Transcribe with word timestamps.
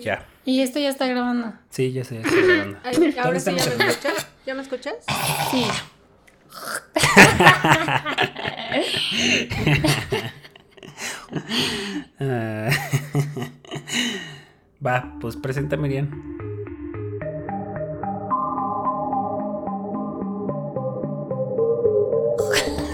Ya. 0.00 0.26
Y 0.44 0.60
esto 0.60 0.78
ya 0.78 0.90
está 0.90 1.06
grabando. 1.06 1.54
Sí, 1.70 1.92
ya 1.92 2.04
sé, 2.04 2.16
ya 2.16 2.20
estoy 2.22 2.42
grabando. 2.42 2.78
Ay, 2.84 3.14
ahora 3.18 3.40
sí 3.40 3.56
ya 3.56 3.76
me 3.76 3.86
escuchas. 3.88 4.26
¿Ya 4.46 4.54
me 4.54 4.62
escuchas? 4.62 4.94
Sí. 5.50 5.64
Va, 14.86 15.16
pues 15.20 15.36
presenta 15.36 15.76
Miriam. 15.76 16.10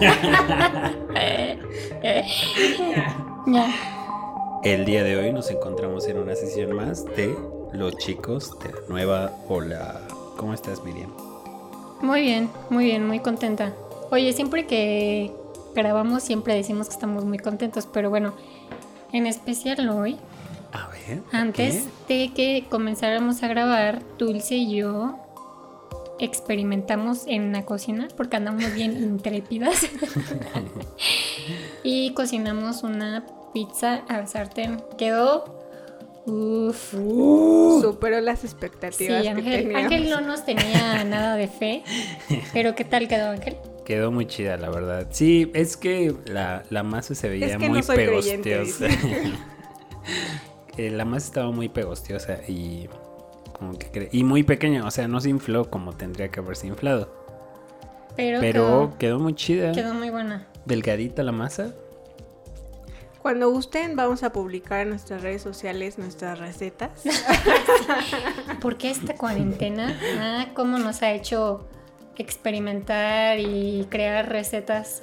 Ya. 3.46 3.90
El 4.62 4.84
día 4.84 5.02
de 5.02 5.16
hoy 5.16 5.32
nos 5.32 5.50
encontramos 5.50 6.06
en 6.06 6.18
una 6.18 6.36
sesión 6.36 6.76
más 6.76 7.06
de 7.06 7.34
Los 7.72 7.96
chicos 7.96 8.58
de 8.58 8.70
la 8.70 8.80
nueva 8.90 9.32
ola. 9.48 10.02
¿Cómo 10.36 10.52
estás, 10.52 10.84
Miriam? 10.84 11.10
Muy 12.02 12.20
bien, 12.20 12.50
muy 12.68 12.84
bien, 12.84 13.06
muy 13.06 13.20
contenta. 13.20 13.72
Oye, 14.10 14.34
siempre 14.34 14.66
que 14.66 15.32
grabamos 15.74 16.22
siempre 16.22 16.54
decimos 16.54 16.88
que 16.88 16.94
estamos 16.94 17.24
muy 17.24 17.38
contentos, 17.38 17.86
pero 17.90 18.10
bueno, 18.10 18.34
en 19.12 19.26
especial 19.26 19.88
hoy, 19.88 20.18
A 20.72 20.88
ver. 20.88 21.22
antes 21.32 21.86
de 22.06 22.30
que 22.34 22.66
comenzáramos 22.68 23.42
a 23.42 23.48
grabar, 23.48 24.02
Dulce 24.18 24.56
y 24.56 24.76
yo 24.76 25.18
experimentamos 26.18 27.22
en 27.26 27.52
la 27.52 27.64
cocina 27.64 28.08
porque 28.14 28.36
andamos 28.36 28.74
bien 28.74 28.92
intrépidas 29.02 29.86
y 31.82 32.12
cocinamos 32.12 32.82
una 32.82 33.24
pizza 33.52 34.02
al 34.08 34.28
sartén. 34.28 34.82
Quedó 34.98 35.58
Uf. 36.26 36.92
Superó 37.80 38.20
las 38.20 38.40
Sí, 38.40 38.46
expectativas 38.46 39.22
que 39.22 39.28
Ángel, 39.28 39.62
teníamos. 39.62 39.84
Ángel 39.92 40.10
no 40.10 40.20
nos 40.20 40.44
tenía 40.44 41.02
nada 41.08 41.34
de 41.36 41.48
fe. 41.48 41.82
Pero 42.52 42.74
¿qué 42.74 42.84
tal 42.84 43.08
quedó 43.08 43.30
Ángel? 43.30 43.56
Quedó 43.84 44.12
muy 44.12 44.26
chida, 44.26 44.56
la 44.56 44.68
verdad. 44.70 45.08
Sí, 45.10 45.50
es 45.54 45.76
que 45.76 46.14
la, 46.26 46.62
la 46.70 46.82
masa 46.82 47.14
se 47.14 47.28
veía 47.28 47.46
Es 47.46 47.56
que 47.56 47.68
muy 47.68 47.80
no 47.80 47.86
pegostiosa. 47.86 48.86
Eh, 50.76 50.90
la 50.90 51.04
masa 51.04 51.26
estaba 51.26 51.50
muy 51.50 51.68
pegostiosa 51.68 52.38
y 52.48 52.88
como 53.58 53.76
que 53.78 53.90
cre- 53.92 54.08
y 54.12 54.24
muy 54.24 54.44
pequeña, 54.44 54.86
o 54.86 54.90
sea, 54.90 55.08
no 55.08 55.20
se 55.20 55.28
infló 55.28 55.68
como 55.68 55.92
tendría 55.92 56.28
que 56.30 56.40
haberse 56.40 56.68
inflado. 56.68 57.12
Pero, 58.16 58.40
Pero 58.40 58.62
quedó, 58.64 58.98
quedó 58.98 59.18
muy 59.18 59.34
chida. 59.34 59.72
quedó 59.72 59.92
muy 59.94 60.08
buena. 60.10 60.46
Delgadita 60.64 61.22
la 61.22 61.32
masa. 61.32 61.74
Cuando 63.22 63.50
gusten, 63.50 63.96
vamos 63.96 64.22
a 64.22 64.32
publicar 64.32 64.80
en 64.80 64.90
nuestras 64.90 65.22
redes 65.22 65.42
sociales 65.42 65.98
nuestras 65.98 66.38
recetas. 66.38 66.90
¿Por 68.60 68.78
qué 68.78 68.90
esta 68.90 69.14
cuarentena? 69.14 69.98
Ah, 70.18 70.46
cómo 70.54 70.78
nos 70.78 71.02
ha 71.02 71.12
hecho 71.12 71.68
experimentar 72.16 73.38
y 73.38 73.86
crear 73.90 74.28
recetas. 74.28 75.02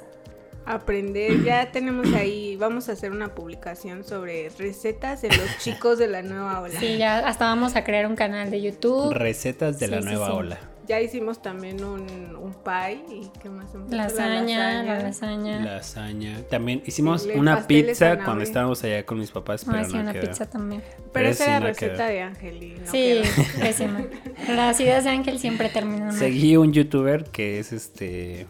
Aprender. 0.66 1.44
Ya 1.44 1.70
tenemos 1.70 2.12
ahí, 2.12 2.56
vamos 2.56 2.88
a 2.88 2.92
hacer 2.92 3.10
una 3.12 3.34
publicación 3.34 4.04
sobre 4.04 4.50
recetas 4.58 5.22
de 5.22 5.28
los 5.28 5.58
chicos 5.58 5.98
de 5.98 6.08
la 6.08 6.20
nueva 6.22 6.60
ola. 6.60 6.78
Sí, 6.78 6.98
ya 6.98 7.20
hasta 7.20 7.46
vamos 7.46 7.74
a 7.76 7.84
crear 7.84 8.06
un 8.06 8.16
canal 8.16 8.50
de 8.50 8.60
YouTube. 8.60 9.12
Recetas 9.14 9.78
de 9.78 9.86
Sí, 9.86 9.92
la 9.92 10.02
sí, 10.02 10.08
nueva 10.08 10.26
sí. 10.26 10.32
ola. 10.32 10.58
Ya 10.88 11.00
hicimos 11.02 11.42
también 11.42 11.84
un, 11.84 12.00
un 12.36 12.54
pie 12.64 13.02
y 13.10 13.30
qué 13.42 13.50
más? 13.50 13.66
Lasaña, 13.90 14.82
la 14.82 14.98
lasaña. 15.00 15.60
Lasaña. 15.60 16.38
También 16.48 16.82
hicimos 16.86 17.26
una 17.34 17.66
pizza 17.66 18.24
cuando 18.24 18.42
estábamos 18.42 18.82
allá 18.84 19.04
con 19.04 19.18
mis 19.18 19.30
papás, 19.30 19.64
pero 19.66 19.78
Ah, 19.78 19.84
sí, 19.84 19.92
no 19.94 20.00
una 20.00 20.12
quedó. 20.14 20.28
pizza 20.28 20.48
también. 20.48 20.80
Pero 20.82 21.10
Pero 21.12 21.28
esa 21.28 21.44
sí, 21.44 21.50
era 21.50 21.60
no 21.60 21.66
receta 21.66 21.94
quedó. 21.96 22.06
de 22.08 22.22
Ángel 22.22 22.62
y 22.62 22.70
no 22.78 22.90
sí, 22.90 23.20
pésima. 23.60 24.02
Las 24.48 24.80
ideas 24.80 25.04
de 25.04 25.10
Ángel 25.10 25.38
siempre 25.38 25.68
terminan 25.68 26.08
mal. 26.08 26.16
Seguí 26.16 26.56
un 26.56 26.72
youtuber 26.72 27.24
que 27.24 27.58
es 27.58 27.72
este 27.72 28.46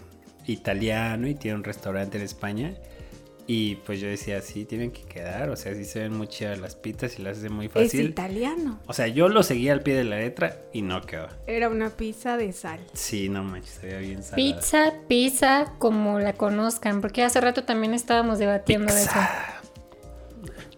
italiano 0.46 1.26
y 1.26 1.34
tiene 1.34 1.56
un 1.58 1.64
restaurante 1.64 2.18
en 2.18 2.24
España. 2.24 2.74
Y 3.50 3.76
pues 3.76 3.98
yo 3.98 4.08
decía, 4.08 4.42
sí, 4.42 4.66
tienen 4.66 4.90
que 4.90 5.04
quedar. 5.04 5.48
O 5.48 5.56
sea, 5.56 5.74
sí 5.74 5.86
se 5.86 6.00
ven 6.00 6.12
muy 6.12 6.28
chidas 6.28 6.58
las 6.58 6.76
pizzas 6.76 7.18
y 7.18 7.22
las 7.22 7.38
hace 7.38 7.48
muy 7.48 7.66
Es 7.66 7.72
fácil. 7.72 8.10
italiano. 8.10 8.78
O 8.86 8.92
sea, 8.92 9.06
yo 9.06 9.30
lo 9.30 9.42
seguí 9.42 9.70
al 9.70 9.80
pie 9.80 9.94
de 9.94 10.04
la 10.04 10.18
letra 10.18 10.60
y 10.70 10.82
no 10.82 11.00
quedó. 11.00 11.28
Era 11.46 11.70
una 11.70 11.88
pizza 11.88 12.36
de 12.36 12.52
sal. 12.52 12.78
Sí, 12.92 13.30
no 13.30 13.42
manches, 13.42 13.70
se 13.80 13.86
veía 13.86 13.98
bien 14.00 14.22
salada. 14.22 14.36
Pizza, 14.36 14.92
pizza, 15.08 15.72
como 15.78 16.20
la 16.20 16.34
conozcan, 16.34 17.00
porque 17.00 17.22
hace 17.22 17.40
rato 17.40 17.64
también 17.64 17.94
estábamos 17.94 18.38
debatiendo 18.38 18.92
de 18.92 19.00
eso. 19.00 19.18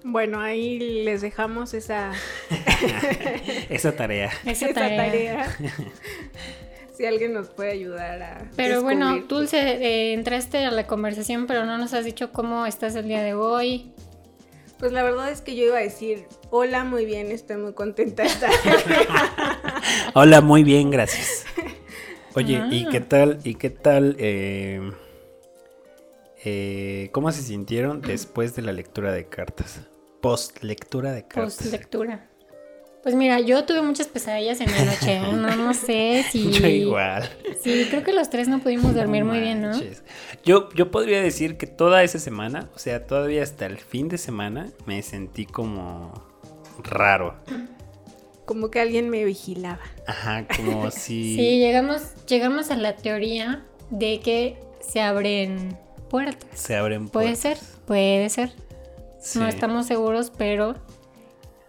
Bueno, 0.05 0.41
ahí 0.41 0.79
les 1.05 1.23
dejamos 1.23 1.75
esa, 1.75 2.13
Esa 3.69 3.93
tarea. 3.97 4.31
Esa 4.47 4.67
esa 4.67 4.75
tarea. 4.75 5.57
si 7.01 7.07
alguien 7.07 7.33
nos 7.33 7.49
puede 7.49 7.71
ayudar 7.73 8.23
a. 8.23 8.51
Pero 8.57 8.83
bueno. 8.83 9.21
Dulce, 9.27 9.59
eh, 9.59 10.13
entraste 10.13 10.67
a 10.67 10.71
la 10.71 10.87
conversación, 10.87 11.47
pero 11.47 11.65
no 11.65 11.79
nos 11.79 11.95
has 11.95 12.05
dicho 12.05 12.31
cómo 12.31 12.67
estás 12.67 12.95
el 12.95 13.09
día 13.09 13.23
de 13.23 13.33
hoy. 13.33 13.91
Pues 14.79 14.93
la 14.93 15.03
verdad 15.03 15.31
es 15.31 15.41
que 15.41 15.57
yo 15.57 15.65
iba 15.65 15.79
a 15.79 15.81
decir: 15.81 16.27
Hola, 16.51 16.85
muy 16.85 17.07
bien, 17.07 17.31
estoy 17.31 17.57
muy 17.57 17.73
contenta 17.73 18.23
de 18.25 18.29
estar. 18.29 18.51
Hola, 20.15 20.43
muy 20.43 20.63
bien, 20.63 20.91
gracias. 20.91 21.47
Oye, 22.35 22.63
¿y 22.71 22.85
Ah. 22.85 22.89
qué 22.91 23.01
tal? 23.01 23.39
¿Y 23.45 23.55
qué 23.55 23.71
tal? 23.71 24.17
eh, 24.19 24.93
eh, 26.45 27.09
¿Cómo 27.13 27.33
se 27.33 27.41
sintieron 27.43 28.03
después 28.03 28.55
de 28.55 28.61
la 28.61 28.73
lectura 28.73 29.11
de 29.11 29.25
cartas? 29.27 29.81
Post 30.21 30.63
lectura 30.63 31.13
de 31.13 31.23
cartas. 31.27 31.57
Post 31.57 31.73
lectura. 31.73 32.30
Pues 33.03 33.15
mira, 33.15 33.41
yo 33.41 33.65
tuve 33.65 33.81
muchas 33.81 34.09
pesadillas 34.09 34.61
en 34.61 34.71
la 34.71 34.85
noche. 34.85 35.21
No, 35.33 35.57
no 35.57 35.75
sé 35.75 36.25
si. 36.31 36.51
Yo 36.61 36.67
igual. 36.67 37.29
Sí, 37.63 37.87
creo 37.89 38.03
que 38.05 38.13
los 38.13 38.29
tres 38.31 38.49
no 38.49 38.59
pudimos 38.61 38.95
dormir 38.95 39.25
No 39.25 39.31
muy 39.31 39.41
bien, 39.41 39.63
¿no? 39.63 39.73
Yo, 40.45 40.69
yo 40.75 40.91
podría 40.91 41.21
decir 41.23 41.57
que 41.57 41.67
toda 41.67 42.03
esa 42.03 42.19
semana, 42.19 42.69
o 42.75 42.79
sea, 42.79 43.07
todavía 43.07 43.43
hasta 43.43 43.67
el 43.67 43.79
fin 43.79 44.09
de 44.09 44.19
semana, 44.19 44.69
me 44.87 45.03
sentí 45.03 45.47
como 45.47 46.13
raro. 46.83 47.37
Como 48.45 48.71
que 48.71 48.81
alguien 48.81 49.09
me 49.09 49.25
vigilaba. 49.25 49.81
Ajá, 50.07 50.47
como 50.57 50.91
si... 50.91 51.37
Sí, 51.37 51.59
llegamos, 51.59 52.03
llegamos 52.27 52.71
a 52.71 52.77
la 52.77 52.97
teoría 52.97 53.65
de 53.91 54.21
que 54.21 54.59
se 54.81 55.01
abren 55.01 55.79
puertas. 56.09 56.49
se 56.59 56.77
abren 56.77 57.09
Puede 57.09 57.37
ser, 57.37 57.57
puertas. 57.57 57.79
puede 57.87 58.29
ser. 58.29 58.53
Sí. 59.21 59.39
No 59.39 59.47
estamos 59.49 59.87
seguros, 59.87 60.33
pero 60.37 60.75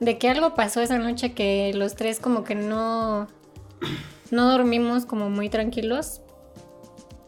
de 0.01 0.17
que 0.17 0.27
algo 0.29 0.53
pasó 0.55 0.81
esa 0.81 0.97
noche 0.97 1.31
que 1.33 1.71
los 1.73 1.95
tres 1.95 2.19
como 2.19 2.43
que 2.43 2.55
no 2.55 3.27
no 4.31 4.49
dormimos 4.51 5.05
como 5.05 5.29
muy 5.29 5.47
tranquilos. 5.49 6.21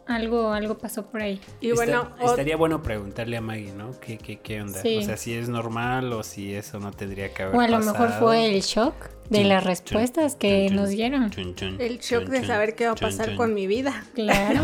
Algo 0.06 0.52
algo 0.52 0.76
pasó 0.76 1.06
por 1.06 1.22
ahí. 1.22 1.40
Y 1.62 1.70
Está- 1.70 1.76
bueno, 1.82 2.08
estaría 2.22 2.58
bueno 2.58 2.82
preguntarle 2.82 3.38
a 3.38 3.40
Maggie, 3.40 3.72
¿no? 3.72 3.98
¿Qué, 4.00 4.18
qué, 4.18 4.38
qué 4.38 4.60
onda? 4.60 4.82
Sí. 4.82 4.98
O 4.98 5.02
sea, 5.02 5.16
si 5.16 5.32
es 5.32 5.48
normal 5.48 6.12
o 6.12 6.22
si 6.22 6.54
eso 6.54 6.78
no 6.78 6.90
tendría 6.90 7.32
que 7.32 7.44
haber 7.44 7.56
O 7.56 7.60
a 7.60 7.68
lo 7.68 7.78
mejor 7.78 8.10
fue 8.18 8.54
el 8.54 8.60
shock 8.60 8.94
de 9.30 9.38
Chun, 9.38 9.48
las 9.48 9.62
chun, 9.62 9.68
respuestas 9.70 10.36
que 10.36 10.66
chun, 10.68 10.76
nos 10.76 10.90
dieron. 10.90 11.30
chun, 11.30 11.54
chun, 11.54 11.76
el 11.80 12.00
shock 12.00 12.24
chun, 12.24 12.32
de 12.32 12.44
saber 12.46 12.74
qué 12.74 12.84
va 12.84 12.92
a 12.92 12.94
chun, 12.96 13.08
pasar 13.08 13.28
chun. 13.28 13.36
con 13.38 13.54
mi 13.54 13.66
vida. 13.66 14.04
Claro. 14.14 14.60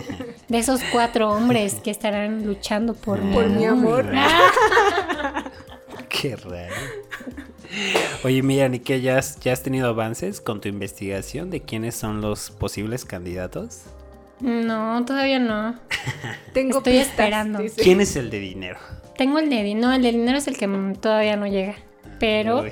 De 0.48 0.56
esos 0.58 0.80
cuatro 0.90 1.30
hombres 1.30 1.74
que 1.74 1.90
estarán 1.90 2.46
luchando 2.46 2.94
por, 2.94 3.20
Por 3.32 3.48
mi 3.50 3.66
amor. 3.66 4.06
Qué 6.08 6.34
raro. 6.36 6.74
Oye, 8.24 8.42
mira, 8.42 8.66
¿y 8.74 8.78
qué? 8.80 9.00
¿Ya 9.00 9.18
has, 9.18 9.38
¿Ya 9.40 9.52
has 9.52 9.62
tenido 9.62 9.88
avances 9.88 10.40
con 10.40 10.60
tu 10.60 10.68
investigación 10.68 11.50
de 11.50 11.60
quiénes 11.62 11.94
son 11.94 12.20
los 12.20 12.50
posibles 12.50 13.04
candidatos? 13.04 13.82
No, 14.40 15.04
todavía 15.04 15.38
no. 15.38 15.78
Tengo 16.52 16.78
Estoy 16.78 16.94
pistas, 16.94 17.10
esperando. 17.10 17.58
dice. 17.60 17.80
¿Quién 17.82 18.00
es 18.00 18.14
el 18.16 18.30
de 18.30 18.40
dinero? 18.40 18.78
Tengo 19.16 19.38
el 19.38 19.50
de 19.50 19.62
dinero, 19.62 19.88
no, 19.88 19.94
el 19.94 20.02
de 20.02 20.12
dinero 20.12 20.38
es 20.38 20.46
el 20.48 20.56
que 20.56 20.68
todavía 21.00 21.36
no 21.36 21.46
llega. 21.46 21.74
Pero 22.20 22.62
Uy, 22.62 22.70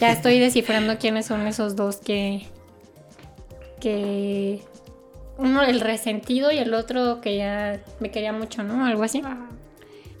ya 0.00 0.12
estoy 0.12 0.38
descifrando 0.38 0.98
quiénes 0.98 1.26
son 1.26 1.46
esos 1.46 1.76
dos 1.76 1.96
que. 1.98 2.46
que. 3.80 4.60
Uno 5.36 5.62
el 5.62 5.80
resentido 5.80 6.52
y 6.52 6.58
el 6.58 6.74
otro 6.74 7.20
que 7.20 7.36
ya 7.36 7.80
me 7.98 8.10
quería 8.12 8.32
mucho, 8.32 8.62
¿no? 8.62 8.84
Algo 8.86 9.02
así. 9.02 9.18
Ajá. 9.18 9.46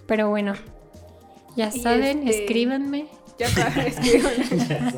Pero 0.06 0.28
bueno. 0.28 0.54
Ya 1.56 1.70
saben, 1.70 2.26
este- 2.26 2.42
escríbanme. 2.42 3.06
Ya 3.38 3.48
sabes, 3.48 3.98
escriban. 3.98 4.32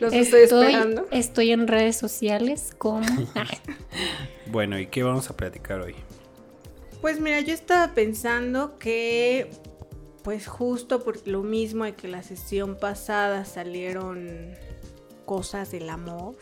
Los 0.00 0.12
estoy 0.12 0.42
esperando. 0.42 1.06
estoy 1.10 1.52
en 1.52 1.66
redes 1.68 1.96
sociales 1.96 2.72
como. 2.76 3.00
Ah, 3.34 3.46
Bueno, 4.46 4.78
¿y 4.78 4.86
qué 4.86 5.02
vamos 5.02 5.30
a 5.30 5.36
platicar 5.36 5.80
hoy? 5.80 5.94
Pues 7.00 7.20
mira, 7.20 7.40
yo 7.40 7.54
estaba 7.54 7.94
pensando 7.94 8.78
que, 8.78 9.50
pues 10.22 10.46
justo 10.46 11.02
por 11.02 11.26
lo 11.26 11.42
mismo 11.42 11.84
de 11.84 11.94
que 11.94 12.08
la 12.08 12.22
sesión 12.22 12.76
pasada 12.76 13.44
salieron 13.44 14.54
cosas 15.24 15.70
del 15.70 15.88
amor. 15.88 16.34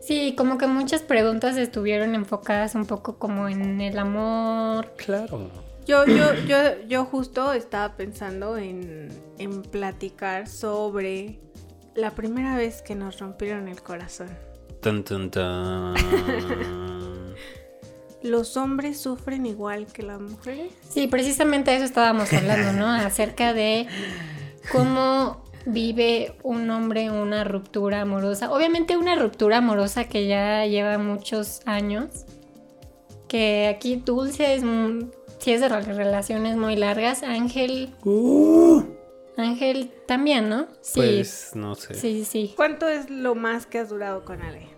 Sí, 0.00 0.34
como 0.36 0.58
que 0.58 0.66
muchas 0.66 1.02
preguntas 1.02 1.56
estuvieron 1.56 2.14
enfocadas 2.14 2.74
un 2.74 2.86
poco 2.86 3.18
como 3.18 3.48
en 3.48 3.80
el 3.80 3.98
amor. 3.98 4.92
Claro. 4.96 5.50
Yo, 5.86 6.06
yo, 6.06 6.34
yo, 6.46 6.56
yo 6.88 7.04
justo 7.04 7.52
estaba 7.52 7.96
pensando 7.96 8.56
en, 8.56 9.08
en 9.38 9.62
platicar 9.62 10.48
sobre 10.48 11.38
la 11.94 12.12
primera 12.12 12.56
vez 12.56 12.82
que 12.82 12.94
nos 12.94 13.18
rompieron 13.18 13.68
el 13.68 13.82
corazón. 13.82 14.28
Tun, 14.80 15.04
tun, 15.04 15.30
tun. 15.30 15.94
¿Los 18.22 18.56
hombres 18.56 18.98
sufren 18.98 19.44
igual 19.44 19.86
que 19.86 20.02
las 20.02 20.18
mujeres? 20.18 20.72
Sí, 20.88 21.06
precisamente 21.08 21.70
de 21.70 21.76
eso 21.76 21.84
estábamos 21.84 22.32
hablando, 22.32 22.72
¿no? 22.72 22.86
Acerca 22.90 23.52
de 23.52 23.86
cómo 24.72 25.44
vive 25.66 26.34
un 26.42 26.70
hombre 26.70 27.10
una 27.10 27.44
ruptura 27.44 28.00
amorosa. 28.00 28.50
Obviamente 28.50 28.96
una 28.96 29.14
ruptura 29.16 29.58
amorosa 29.58 30.04
que 30.04 30.26
ya 30.26 30.66
lleva 30.66 30.96
muchos 30.96 31.60
años. 31.66 32.24
Que 33.28 33.68
aquí 33.74 33.96
Dulce 33.96 34.54
es, 34.54 34.62
sí 35.44 35.52
es 35.52 35.60
de 35.60 35.68
re- 35.68 35.82
relaciones 35.82 36.56
muy 36.56 36.76
largas. 36.76 37.22
Ángel, 37.22 37.94
Uh, 38.04 38.82
Ángel 39.36 39.92
también, 40.06 40.48
¿no? 40.48 40.66
Sí, 40.80 40.92
pues 40.94 41.50
no 41.54 41.74
sé. 41.74 41.94
sí, 41.94 42.24
sí. 42.24 42.52
¿Cuánto 42.56 42.88
es 42.88 43.10
lo 43.10 43.34
más 43.34 43.66
que 43.66 43.78
has 43.78 43.88
durado 43.90 44.24
con 44.24 44.40
alguien? 44.42 44.70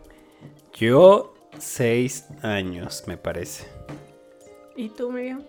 Yo, 0.75 1.35
seis 1.59 2.27
años, 2.43 3.05
me 3.07 3.17
parece. 3.17 3.67
¿Y 4.77 4.89
tú, 4.91 5.11
Miriam? 5.11 5.43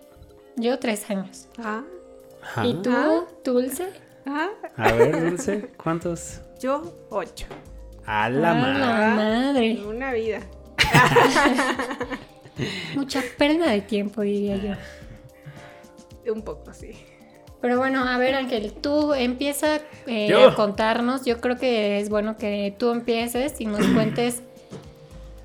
Yo 0.56 0.78
tres 0.78 1.08
años. 1.10 1.48
Ah, 1.58 1.82
Ajá. 2.42 2.66
¿Y 2.66 2.74
tú, 2.82 2.90
Ah. 2.94 3.24
Dulce? 3.44 3.88
ah, 4.26 4.48
A 4.76 4.92
ver, 4.92 5.30
Dulce, 5.30 5.70
¿cuántos? 5.82 6.40
yo 6.60 6.82
ocho. 7.10 7.46
A 8.06 8.30
la 8.30 8.52
A 8.52 8.54
madre. 8.54 8.80
la 8.80 9.14
madre. 9.14 9.84
Una 9.86 10.12
vida. 10.12 10.40
Mucha 12.94 13.22
pérdida 13.36 13.70
de 13.70 13.82
tiempo, 13.82 14.22
diría 14.22 14.56
yo. 14.56 14.72
Un 16.32 16.42
poco, 16.42 16.72
sí. 16.72 16.90
Pero 17.60 17.76
bueno, 17.78 18.04
a 18.04 18.18
ver 18.18 18.34
Ángel, 18.34 18.72
tú 18.72 19.14
empieza 19.14 19.80
eh, 20.06 20.32
a 20.32 20.54
contarnos. 20.54 21.24
Yo 21.24 21.40
creo 21.40 21.56
que 21.56 21.98
es 21.98 22.08
bueno 22.08 22.36
que 22.36 22.74
tú 22.78 22.90
empieces 22.90 23.60
y 23.60 23.66
nos 23.66 23.84
cuentes 23.94 24.42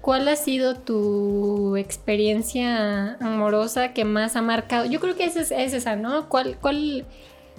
cuál 0.02 0.28
ha 0.28 0.36
sido 0.36 0.76
tu 0.76 1.76
experiencia 1.78 3.16
amorosa 3.16 3.94
que 3.94 4.06
más 4.06 4.36
ha 4.36 4.42
marcado. 4.42 4.86
Yo 4.86 5.00
creo 5.00 5.16
que 5.16 5.26
esa 5.26 5.42
es, 5.42 5.52
es 5.52 5.74
esa, 5.74 5.96
¿no? 5.96 6.30
¿Cuál, 6.30 6.58
cuál, 6.62 7.06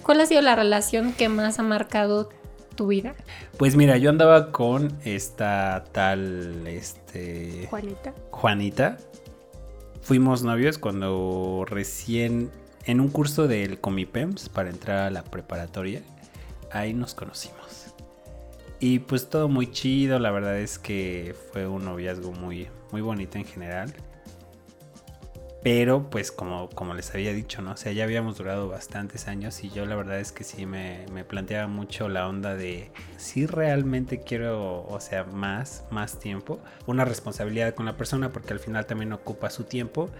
¿Cuál 0.03 0.21
ha 0.21 0.25
sido 0.25 0.41
la 0.41 0.55
relación 0.55 1.13
que 1.13 1.29
más 1.29 1.57
ha 1.57 1.63
marcado 1.63 2.29
tu 2.75 2.87
vida? 2.87 3.15
Pues 3.57 3.75
mira, 3.75 3.97
yo 3.97 4.11
andaba 4.11 4.51
con 4.51 4.93
esta 5.03 5.83
tal, 5.91 6.67
este, 6.67 7.67
Juanita. 7.69 8.13
Juanita. 8.29 8.97
Fuimos 10.01 10.43
novios 10.43 10.77
cuando 10.77 11.65
recién, 11.67 12.51
en 12.85 12.99
un 12.99 13.09
curso 13.09 13.47
del 13.47 13.79
Comipems 13.79 14.49
para 14.49 14.69
entrar 14.69 14.99
a 14.99 15.09
la 15.09 15.23
preparatoria, 15.23 16.01
ahí 16.71 16.93
nos 16.93 17.13
conocimos. 17.13 17.87
Y 18.79 18.99
pues 18.99 19.29
todo 19.29 19.47
muy 19.47 19.71
chido, 19.71 20.19
la 20.19 20.31
verdad 20.31 20.59
es 20.59 20.77
que 20.77 21.35
fue 21.51 21.65
un 21.67 21.85
noviazgo 21.85 22.31
muy, 22.31 22.67
muy 22.91 23.01
bonito 23.01 23.37
en 23.37 23.45
general. 23.45 23.93
Pero 25.65 26.11
pues 26.11 26.31
como, 26.31 26.69
como 26.69 26.93
les 26.93 27.09
había 27.15 27.33
dicho, 27.33 27.63
¿no? 27.63 27.71
O 27.71 27.75
sea, 27.75 27.91
ya 27.91 28.03
habíamos 28.03 28.37
durado 28.37 28.67
bastantes 28.69 29.27
años 29.27 29.63
y 29.63 29.71
yo 29.71 29.87
la 29.87 29.95
verdad 29.95 30.19
es 30.19 30.31
que 30.31 30.43
sí 30.43 30.67
me, 30.67 31.07
me 31.11 31.23
planteaba 31.23 31.65
mucho 31.65 32.07
la 32.07 32.27
onda 32.27 32.53
de 32.53 32.91
si 33.17 33.47
realmente 33.47 34.21
quiero, 34.21 34.85
o 34.85 34.99
sea, 34.99 35.23
más, 35.23 35.83
más 35.89 36.19
tiempo. 36.19 36.59
Una 36.85 37.03
responsabilidad 37.03 37.73
con 37.73 37.87
la 37.87 37.97
persona 37.97 38.31
porque 38.31 38.53
al 38.53 38.59
final 38.59 38.85
también 38.85 39.11
ocupa 39.11 39.49
su 39.49 39.63
tiempo. 39.63 40.11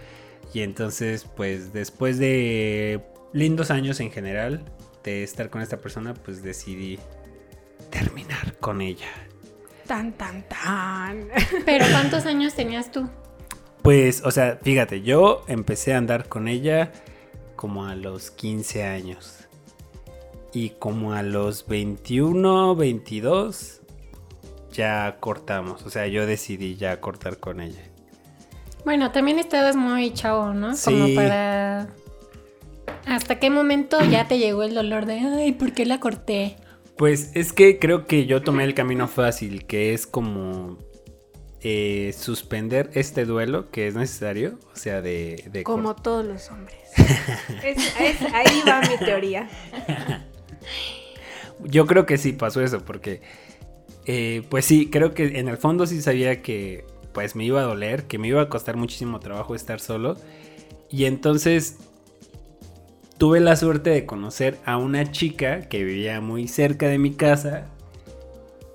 Y 0.52 0.62
entonces 0.62 1.24
pues 1.36 1.72
después 1.72 2.18
de 2.18 3.04
lindos 3.32 3.70
años 3.70 4.00
en 4.00 4.10
general 4.10 4.64
de 5.04 5.22
estar 5.22 5.48
con 5.48 5.62
esta 5.62 5.76
persona 5.76 6.12
pues 6.12 6.42
decidí 6.42 6.98
terminar 7.90 8.56
con 8.58 8.80
ella. 8.80 9.12
Tan, 9.86 10.12
tan, 10.14 10.42
tan. 10.48 11.28
Pero 11.64 11.84
¿cuántos 11.92 12.26
años 12.26 12.52
tenías 12.54 12.90
tú? 12.90 13.08
Pues, 13.86 14.22
o 14.24 14.32
sea, 14.32 14.58
fíjate, 14.60 15.02
yo 15.02 15.44
empecé 15.46 15.94
a 15.94 15.98
andar 15.98 16.28
con 16.28 16.48
ella 16.48 16.90
como 17.54 17.86
a 17.86 17.94
los 17.94 18.32
15 18.32 18.82
años. 18.82 19.46
Y 20.52 20.70
como 20.70 21.12
a 21.12 21.22
los 21.22 21.68
21, 21.68 22.74
22, 22.74 23.82
ya 24.72 25.18
cortamos. 25.20 25.86
O 25.86 25.90
sea, 25.90 26.08
yo 26.08 26.26
decidí 26.26 26.74
ya 26.74 27.00
cortar 27.00 27.38
con 27.38 27.60
ella. 27.60 27.84
Bueno, 28.84 29.12
también 29.12 29.38
estabas 29.38 29.76
muy 29.76 30.12
chavo, 30.12 30.52
¿no? 30.52 30.74
Como 30.84 31.06
Sí. 31.06 31.14
para... 31.14 31.86
¿Hasta 33.06 33.38
qué 33.38 33.50
momento 33.50 33.98
ya 34.10 34.26
te 34.26 34.38
llegó 34.38 34.64
el 34.64 34.74
dolor 34.74 35.06
de, 35.06 35.20
ay, 35.20 35.52
¿por 35.52 35.72
qué 35.74 35.86
la 35.86 36.00
corté? 36.00 36.56
Pues 36.96 37.30
es 37.34 37.52
que 37.52 37.78
creo 37.78 38.04
que 38.06 38.26
yo 38.26 38.42
tomé 38.42 38.64
el 38.64 38.74
camino 38.74 39.06
fácil, 39.06 39.64
que 39.64 39.94
es 39.94 40.08
como 40.08 40.76
eh, 41.62 42.14
suspender 42.16 42.90
este 42.94 43.24
duelo 43.24 43.70
que 43.70 43.86
es 43.88 43.94
necesario. 43.94 44.58
O 44.72 44.76
sea, 44.76 45.00
de... 45.02 45.44
de 45.52 45.62
Como 45.62 45.94
todos 45.96 46.24
los 46.24 46.50
hombres. 46.50 46.76
Es- 47.64 47.94
es- 48.00 48.22
ahí 48.34 48.62
va 48.68 48.80
mi 48.82 48.96
teoría. 49.04 49.48
Yo 51.64 51.86
creo 51.86 52.06
que 52.06 52.18
sí 52.18 52.32
pasó 52.32 52.62
eso, 52.62 52.84
porque 52.84 53.22
eh, 54.06 54.42
pues 54.48 54.64
sí, 54.66 54.88
creo 54.90 55.14
que 55.14 55.38
en 55.38 55.48
el 55.48 55.56
fondo 55.56 55.86
sí 55.86 56.00
sabía 56.02 56.42
que 56.42 56.84
pues 57.12 57.34
me 57.34 57.44
iba 57.44 57.60
a 57.60 57.64
doler, 57.64 58.04
que 58.04 58.18
me 58.18 58.28
iba 58.28 58.42
a 58.42 58.48
costar 58.48 58.76
muchísimo 58.76 59.20
trabajo 59.20 59.54
estar 59.54 59.80
solo. 59.80 60.16
Y 60.90 61.06
entonces 61.06 61.78
tuve 63.18 63.40
la 63.40 63.56
suerte 63.56 63.90
de 63.90 64.04
conocer 64.04 64.58
a 64.66 64.76
una 64.76 65.10
chica 65.10 65.62
que 65.62 65.82
vivía 65.82 66.20
muy 66.20 66.46
cerca 66.46 66.88
de 66.88 66.98
mi 66.98 67.14
casa, 67.14 67.68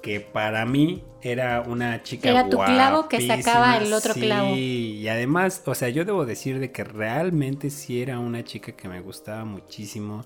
que 0.01 0.19
para 0.19 0.65
mí 0.65 1.03
era 1.21 1.61
una 1.61 2.01
chica 2.03 2.29
Era 2.29 2.49
tu 2.49 2.57
clavo 2.57 3.07
que 3.07 3.25
sacaba 3.25 3.77
el 3.77 3.93
otro 3.93 4.13
sí, 4.13 4.21
clavo. 4.21 4.55
Y 4.55 5.07
además, 5.07 5.61
o 5.65 5.75
sea, 5.75 5.89
yo 5.89 6.05
debo 6.05 6.25
decir 6.25 6.59
de 6.59 6.71
que 6.71 6.83
realmente 6.83 7.69
sí 7.69 8.01
era 8.01 8.19
una 8.19 8.43
chica 8.43 8.71
que 8.73 8.87
me 8.89 8.99
gustaba 9.01 9.45
muchísimo. 9.45 10.25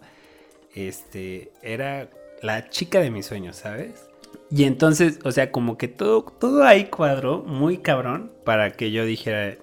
Este, 0.73 1.51
era 1.61 2.09
la 2.41 2.69
chica 2.69 2.99
de 2.99 3.11
mis 3.11 3.25
sueños, 3.25 3.57
¿sabes? 3.57 4.09
Y 4.49 4.63
entonces, 4.65 5.19
o 5.23 5.31
sea, 5.31 5.51
como 5.51 5.77
que 5.77 5.87
todo, 5.87 6.23
todo 6.23 6.63
ahí 6.63 6.85
cuadró 6.85 7.43
muy 7.43 7.77
cabrón 7.79 8.31
para 8.43 8.71
que 8.71 8.91
yo 8.91 9.05
dijera, 9.05 9.55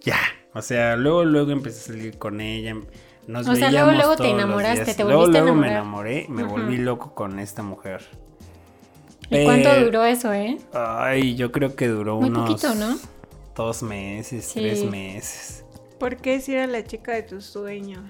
ya. 0.00 0.18
O 0.54 0.62
sea, 0.62 0.96
luego, 0.96 1.24
luego 1.24 1.50
empecé 1.50 1.78
a 1.80 1.94
salir 1.94 2.18
con 2.18 2.40
ella. 2.40 2.76
Nos 3.26 3.48
O 3.48 3.54
sea, 3.54 3.70
luego, 3.70 3.88
veíamos 3.88 3.94
luego 3.94 4.10
te 4.12 4.16
todos 4.16 4.32
los 4.32 4.42
enamoraste, 4.42 4.94
te 4.94 5.04
luego, 5.04 5.20
volviste 5.20 5.38
a 5.38 5.42
luego 5.42 5.56
me 5.56 5.68
enamoré, 5.70 6.26
me 6.28 6.44
volví 6.44 6.76
loco 6.76 7.14
con 7.14 7.38
esta 7.38 7.62
mujer. 7.62 8.02
¿Y 9.40 9.44
cuánto 9.44 9.70
Eh, 9.70 9.84
duró 9.84 10.04
eso, 10.04 10.32
eh? 10.32 10.58
Ay, 10.72 11.34
yo 11.34 11.50
creo 11.52 11.74
que 11.76 11.88
duró 11.88 12.16
Muy 12.20 12.28
unos 12.30 12.48
poquito, 12.50 12.74
¿no? 12.74 12.98
dos 13.54 13.82
meses, 13.82 14.44
Sí. 14.46 14.60
tres 14.60 14.84
meses. 14.84 15.60
¿Por 15.98 16.16
qué 16.16 16.40
si 16.40 16.52
era 16.54 16.66
la 16.66 16.84
chica 16.84 17.12
de 17.12 17.22
tus 17.22 17.44
sueños? 17.44 18.00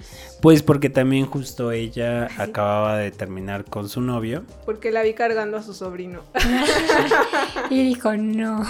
Pues 0.41 0.63
porque 0.63 0.89
también 0.89 1.27
justo 1.27 1.71
ella 1.71 2.29
acababa 2.39 2.97
de 2.97 3.11
terminar 3.11 3.65
con 3.67 3.89
su 3.91 4.01
novio. 4.01 4.43
Porque 4.65 4.91
la 4.91 5.03
vi 5.03 5.13
cargando 5.13 5.59
a 5.59 5.63
su 5.63 5.75
sobrino. 5.75 6.21
Y 7.71 7.83
dijo, 7.85 8.15
no, 8.17 8.65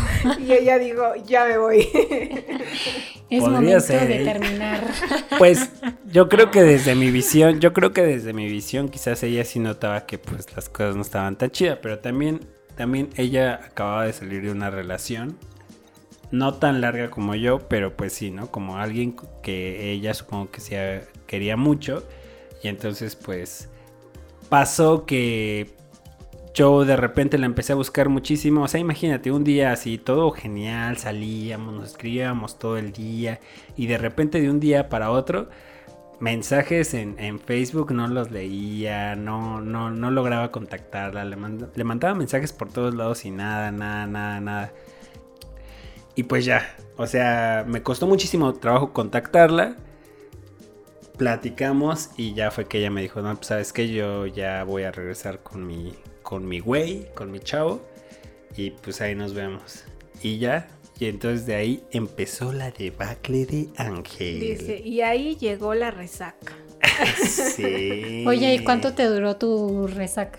Y 0.46 0.52
ella 0.52 0.78
dijo, 0.78 1.02
ya 1.26 1.44
me 1.46 1.58
voy. 1.58 1.88
es 3.30 3.40
Podría 3.40 3.60
momento 3.60 3.80
ser, 3.80 4.08
de 4.08 4.24
terminar. 4.24 4.84
Pues 5.38 5.70
yo 6.06 6.28
creo 6.28 6.50
que 6.50 6.62
desde 6.62 6.94
mi 6.94 7.10
visión, 7.10 7.60
yo 7.60 7.72
creo 7.72 7.92
que 7.92 8.02
desde 8.02 8.32
mi 8.32 8.48
visión 8.48 8.88
quizás 8.88 9.22
ella 9.22 9.44
sí 9.44 9.58
notaba 9.58 10.06
que 10.06 10.18
pues 10.18 10.54
las 10.54 10.68
cosas 10.68 10.94
no 10.96 11.02
estaban 11.02 11.36
tan 11.36 11.50
chidas, 11.50 11.78
pero 11.82 11.98
también, 11.98 12.40
también 12.76 13.10
ella 13.16 13.54
acababa 13.54 14.04
de 14.04 14.12
salir 14.12 14.42
de 14.42 14.52
una 14.52 14.70
relación. 14.70 15.36
No 16.30 16.54
tan 16.54 16.80
larga 16.80 17.10
como 17.10 17.34
yo, 17.34 17.60
pero 17.68 17.96
pues 17.96 18.12
sí, 18.12 18.30
¿no? 18.30 18.50
Como 18.50 18.78
alguien 18.78 19.16
que 19.42 19.92
ella 19.92 20.14
supongo 20.14 20.50
que 20.50 20.60
sí 20.60 20.74
quería 21.26 21.56
mucho. 21.56 22.06
Y 22.62 22.68
entonces 22.68 23.14
pues 23.16 23.68
pasó 24.48 25.04
que 25.04 25.74
yo 26.54 26.84
de 26.84 26.96
repente 26.96 27.36
la 27.36 27.46
empecé 27.46 27.72
a 27.72 27.76
buscar 27.76 28.08
muchísimo. 28.08 28.62
O 28.62 28.68
sea, 28.68 28.80
imagínate, 28.80 29.32
un 29.32 29.44
día 29.44 29.72
así, 29.72 29.98
todo 29.98 30.30
genial, 30.30 30.96
salíamos, 30.98 31.74
nos 31.74 31.90
escribíamos 31.90 32.58
todo 32.58 32.78
el 32.78 32.92
día. 32.92 33.40
Y 33.76 33.88
de 33.88 33.98
repente 33.98 34.40
de 34.40 34.48
un 34.48 34.60
día 34.60 34.88
para 34.88 35.10
otro, 35.10 35.48
mensajes 36.20 36.94
en, 36.94 37.18
en 37.18 37.40
Facebook 37.40 37.92
no 37.92 38.06
los 38.06 38.30
leía, 38.30 39.16
no, 39.16 39.60
no, 39.60 39.90
no 39.90 40.10
lograba 40.12 40.52
contactarla. 40.52 41.24
Le, 41.24 41.36
le 41.74 41.84
mandaba 41.84 42.14
mensajes 42.14 42.52
por 42.52 42.70
todos 42.72 42.94
lados 42.94 43.24
y 43.24 43.30
nada, 43.32 43.72
nada, 43.72 44.06
nada, 44.06 44.40
nada. 44.40 44.72
Y 46.14 46.22
pues 46.24 46.44
ya, 46.44 46.76
o 46.96 47.08
sea, 47.08 47.64
me 47.66 47.82
costó 47.82 48.06
muchísimo 48.06 48.54
trabajo 48.54 48.92
contactarla. 48.92 49.76
Platicamos 51.18 52.10
y 52.16 52.34
ya 52.34 52.50
fue 52.52 52.66
que 52.66 52.78
ella 52.78 52.90
me 52.90 53.02
dijo, 53.02 53.22
no, 53.22 53.34
pues 53.34 53.48
sabes 53.48 53.72
que 53.72 53.88
yo 53.88 54.26
ya 54.26 54.64
voy 54.64 54.84
a 54.84 54.92
regresar 54.92 55.40
con 55.42 55.66
mi, 55.66 55.94
con 56.24 56.48
mi 56.48 56.58
güey, 56.58 57.06
con 57.14 57.30
mi 57.30 57.38
chavo. 57.38 57.80
Y 58.56 58.70
pues 58.70 59.00
ahí 59.00 59.14
nos 59.14 59.34
vemos. 59.34 59.84
Y 60.20 60.38
ya, 60.38 60.68
Y 60.98 61.06
entonces 61.06 61.44
de 61.46 61.56
ahí 61.56 61.84
empezó 61.90 62.52
la 62.52 62.70
debacle 62.70 63.46
de 63.46 63.68
Ángel. 63.76 64.40
Dice, 64.40 64.80
y 64.84 65.00
ahí 65.02 65.36
llegó 65.36 65.74
la 65.74 65.90
resaca. 65.90 66.54
sí. 67.28 68.24
Oye, 68.28 68.54
¿y 68.54 68.64
cuánto 68.64 68.94
te 68.94 69.04
duró 69.04 69.36
tu 69.36 69.88
resaca? 69.88 70.38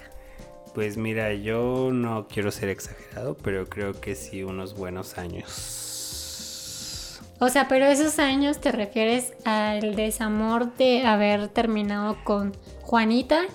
Pues 0.73 0.97
mira, 0.97 1.33
yo 1.33 1.91
no 1.93 2.27
quiero 2.27 2.51
ser 2.51 2.69
exagerado, 2.69 3.35
pero 3.37 3.67
creo 3.67 3.99
que 3.99 4.15
sí 4.15 4.43
unos 4.43 4.75
buenos 4.75 5.17
años. 5.17 5.85
O 7.39 7.49
sea, 7.49 7.67
pero 7.67 7.85
esos 7.85 8.17
años 8.19 8.59
te 8.59 8.71
refieres 8.71 9.33
al 9.43 9.95
desamor 9.95 10.73
de 10.77 11.05
haber 11.05 11.49
terminado 11.49 12.17
con 12.23 12.53
Juanita 12.81 13.45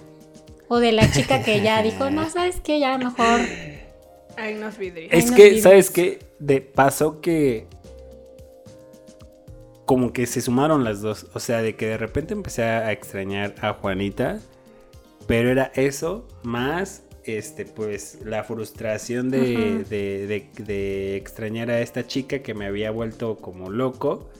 o 0.72 0.78
de 0.78 0.92
la 0.92 1.10
chica 1.10 1.42
que 1.42 1.60
ya 1.62 1.82
dijo, 1.82 2.10
no, 2.10 2.30
sabes 2.30 2.60
qué, 2.60 2.78
ya 2.78 2.96
mejor. 2.96 3.40
Ay, 4.36 4.54
vidrios. 4.78 5.12
Es 5.12 5.30
no 5.32 5.36
que. 5.36 5.60
¿sabes 5.60 5.90
qué? 5.90 6.20
De 6.38 6.60
pasó 6.60 7.20
que 7.20 7.66
como 9.84 10.12
que 10.12 10.26
se 10.26 10.40
sumaron 10.40 10.84
las 10.84 11.00
dos. 11.00 11.26
O 11.34 11.40
sea, 11.40 11.60
de 11.60 11.74
que 11.74 11.86
de 11.86 11.98
repente 11.98 12.32
empecé 12.34 12.62
a 12.62 12.92
extrañar 12.92 13.54
a 13.60 13.72
Juanita. 13.74 14.38
Pero 15.26 15.50
era 15.50 15.72
eso 15.74 16.26
más 16.44 17.02
este 17.24 17.64
pues 17.64 18.18
la 18.24 18.44
frustración 18.44 19.28
de, 19.30 19.84
de- 19.88 20.26
de- 20.26 20.48
de 20.64 21.16
extrañar 21.16 21.70
a 21.70 21.80
esta 21.80 22.06
chica 22.06 22.38
que 22.40 22.54
me 22.54 22.66
había 22.66 22.92
vuelto 22.92 23.36
como 23.38 23.70
loco. 23.70 24.30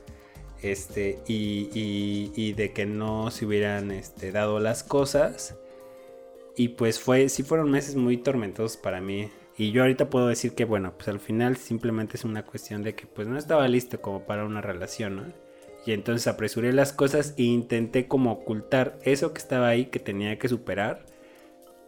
Este, 0.62 1.18
y, 1.26 1.70
y- 1.74 2.32
y 2.36 2.52
de 2.52 2.72
que 2.72 2.86
no 2.86 3.30
se 3.32 3.46
hubieran 3.46 3.90
este, 3.90 4.30
dado 4.30 4.60
las 4.60 4.84
cosas. 4.84 5.56
Y 6.56 6.68
pues 6.68 7.00
fue, 7.00 7.28
sí 7.28 7.42
fueron 7.42 7.70
meses 7.70 7.96
muy 7.96 8.16
tormentosos 8.18 8.76
para 8.76 9.00
mí. 9.00 9.30
Y 9.56 9.72
yo 9.72 9.82
ahorita 9.82 10.10
puedo 10.10 10.26
decir 10.28 10.54
que 10.54 10.64
bueno, 10.64 10.94
pues 10.96 11.08
al 11.08 11.20
final 11.20 11.56
simplemente 11.56 12.16
es 12.16 12.24
una 12.24 12.44
cuestión 12.44 12.82
de 12.82 12.94
que 12.94 13.06
pues 13.06 13.28
no 13.28 13.36
estaba 13.38 13.68
listo 13.68 14.00
como 14.00 14.24
para 14.26 14.44
una 14.44 14.60
relación, 14.60 15.16
¿no? 15.16 15.24
Y 15.86 15.92
entonces 15.92 16.26
apresuré 16.26 16.72
las 16.72 16.92
cosas 16.92 17.34
e 17.38 17.44
intenté 17.44 18.06
como 18.06 18.32
ocultar 18.32 18.98
eso 19.02 19.32
que 19.32 19.38
estaba 19.38 19.68
ahí 19.68 19.86
que 19.86 19.98
tenía 19.98 20.38
que 20.38 20.48
superar 20.48 21.04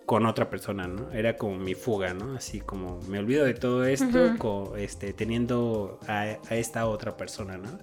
con 0.06 0.26
otra 0.26 0.50
persona, 0.50 0.86
¿no? 0.86 1.10
Era 1.12 1.36
como 1.36 1.56
mi 1.58 1.74
fuga, 1.74 2.12
¿no? 2.14 2.34
Así 2.34 2.60
como 2.60 3.00
me 3.08 3.18
olvido 3.18 3.44
de 3.44 3.54
todo 3.54 3.84
esto 3.84 4.26
Ujú. 4.28 4.38
co- 4.38 4.76
este, 4.76 5.12
teniendo 5.12 5.98
a, 6.08 6.36
a 6.48 6.56
esta 6.56 6.86
otra 6.86 7.16
persona, 7.16 7.56
¿no? 7.58 7.78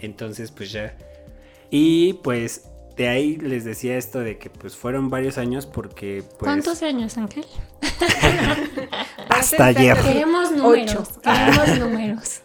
Entonces 0.00 0.50
pues 0.50 0.72
ya. 0.72 0.96
Y 1.70 2.14
pues 2.14 2.68
de 2.96 3.08
ahí 3.08 3.36
les 3.36 3.64
decía 3.64 3.96
esto 3.96 4.20
de 4.20 4.38
que 4.38 4.48
pues 4.50 4.76
fueron 4.76 5.10
varios 5.10 5.38
años 5.38 5.66
porque 5.66 6.22
pues... 6.38 6.40
¿Cuántos 6.40 6.82
años, 6.82 7.18
Ángel? 7.18 7.44
Hasta 9.28 9.66
ayer. 9.66 9.96
Queremos 10.02 10.50
números. 10.52 10.94
Ocho. 10.94 11.20
Queremos 11.22 11.78
números. 11.78 12.40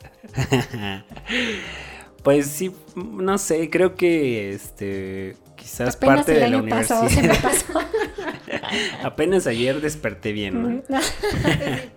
Pues 2.24 2.48
sí, 2.48 2.72
no 2.96 3.38
sé, 3.38 3.70
creo 3.70 3.96
que 3.96 4.54
este 4.54 5.38
quizás 5.56 5.96
Apenas 5.96 6.18
parte 6.18 6.34
el 6.34 6.40
de 6.40 6.50
la 6.50 6.58
año 6.58 6.70
pasado 6.70 7.10
se 7.10 7.16
me 7.16 7.22
universidad. 7.30 7.52
pasó. 7.52 7.80
Apenas 9.04 9.48
ayer 9.48 9.82
desperté 9.82 10.32
bien, 10.32 10.62
¿no? 10.62 10.84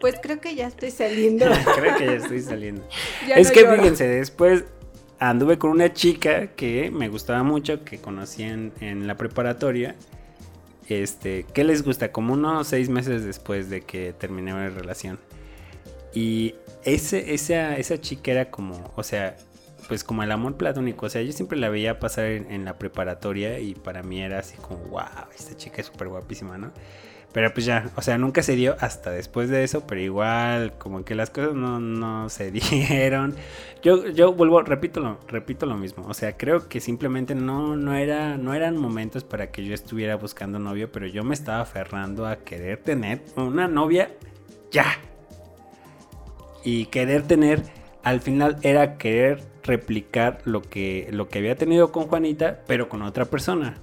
Pues 0.00 0.14
creo 0.22 0.40
que 0.40 0.54
ya 0.54 0.66
estoy 0.68 0.90
saliendo. 0.90 1.46
creo 1.76 1.96
que 1.96 2.06
ya 2.06 2.12
estoy 2.12 2.40
saliendo. 2.40 2.88
Ya 3.26 3.36
es 3.36 3.48
no 3.48 3.54
que 3.54 3.62
lloro. 3.62 3.76
fíjense, 3.76 4.06
después 4.08 4.64
anduve 5.18 5.58
con 5.58 5.70
una 5.70 5.92
chica 5.92 6.48
que 6.48 6.90
me 6.90 7.08
gustaba 7.08 7.42
mucho, 7.42 7.84
que 7.84 7.98
conocí 7.98 8.42
en, 8.42 8.72
en 8.80 9.06
la 9.06 9.16
preparatoria. 9.16 9.94
Este, 10.88 11.46
¿qué 11.54 11.64
les 11.64 11.82
gusta? 11.82 12.12
Como 12.12 12.34
unos 12.34 12.68
seis 12.68 12.88
meses 12.88 13.24
después 13.24 13.70
de 13.70 13.80
que 13.80 14.12
terminé 14.12 14.52
la 14.52 14.68
relación. 14.68 15.18
Y 16.12 16.54
ese, 16.84 17.34
esa, 17.34 17.76
esa 17.76 18.00
chica 18.00 18.30
era 18.30 18.50
como, 18.50 18.92
o 18.94 19.02
sea, 19.02 19.36
pues 19.88 20.04
como 20.04 20.22
el 20.22 20.30
amor 20.30 20.56
platónico. 20.56 21.06
O 21.06 21.08
sea, 21.08 21.22
yo 21.22 21.32
siempre 21.32 21.58
la 21.58 21.68
veía 21.68 21.98
pasar 21.98 22.26
en, 22.26 22.50
en 22.50 22.64
la 22.64 22.78
preparatoria 22.78 23.58
y 23.58 23.74
para 23.74 24.02
mí 24.02 24.20
era 24.20 24.38
así 24.38 24.56
como, 24.56 24.78
wow, 24.90 25.28
esta 25.36 25.56
chica 25.56 25.80
es 25.80 25.86
súper 25.86 26.08
guapísima, 26.08 26.58
¿no? 26.58 26.72
Pero 27.34 27.52
pues 27.52 27.66
ya, 27.66 27.90
o 27.96 28.00
sea, 28.00 28.16
nunca 28.16 28.44
se 28.44 28.54
dio 28.54 28.76
hasta 28.78 29.10
después 29.10 29.50
de 29.50 29.64
eso, 29.64 29.84
pero 29.88 30.00
igual 30.00 30.74
como 30.78 31.04
que 31.04 31.16
las 31.16 31.30
cosas 31.30 31.54
no, 31.54 31.80
no 31.80 32.28
se 32.28 32.50
dieron. 32.52 33.34
Yo, 33.82 34.06
yo 34.06 34.32
vuelvo, 34.32 34.62
repito 34.62 35.00
lo, 35.00 35.18
repito 35.26 35.66
lo 35.66 35.76
mismo. 35.76 36.06
O 36.06 36.14
sea, 36.14 36.36
creo 36.36 36.68
que 36.68 36.80
simplemente 36.80 37.34
no, 37.34 37.76
no, 37.76 37.92
era, 37.94 38.38
no 38.38 38.54
eran 38.54 38.76
momentos 38.76 39.24
para 39.24 39.50
que 39.50 39.64
yo 39.64 39.74
estuviera 39.74 40.14
buscando 40.14 40.60
novio, 40.60 40.92
pero 40.92 41.08
yo 41.08 41.24
me 41.24 41.34
estaba 41.34 41.62
aferrando 41.62 42.24
a 42.24 42.36
querer 42.36 42.78
tener 42.78 43.20
una 43.34 43.66
novia 43.66 44.12
ya. 44.70 44.86
Y 46.62 46.86
querer 46.86 47.24
tener, 47.24 47.64
al 48.04 48.20
final 48.20 48.58
era 48.62 48.96
querer 48.96 49.42
replicar 49.64 50.38
lo 50.44 50.62
que, 50.62 51.08
lo 51.10 51.28
que 51.28 51.40
había 51.40 51.56
tenido 51.56 51.90
con 51.90 52.06
Juanita, 52.06 52.60
pero 52.68 52.88
con 52.88 53.02
otra 53.02 53.24
persona. 53.24 53.76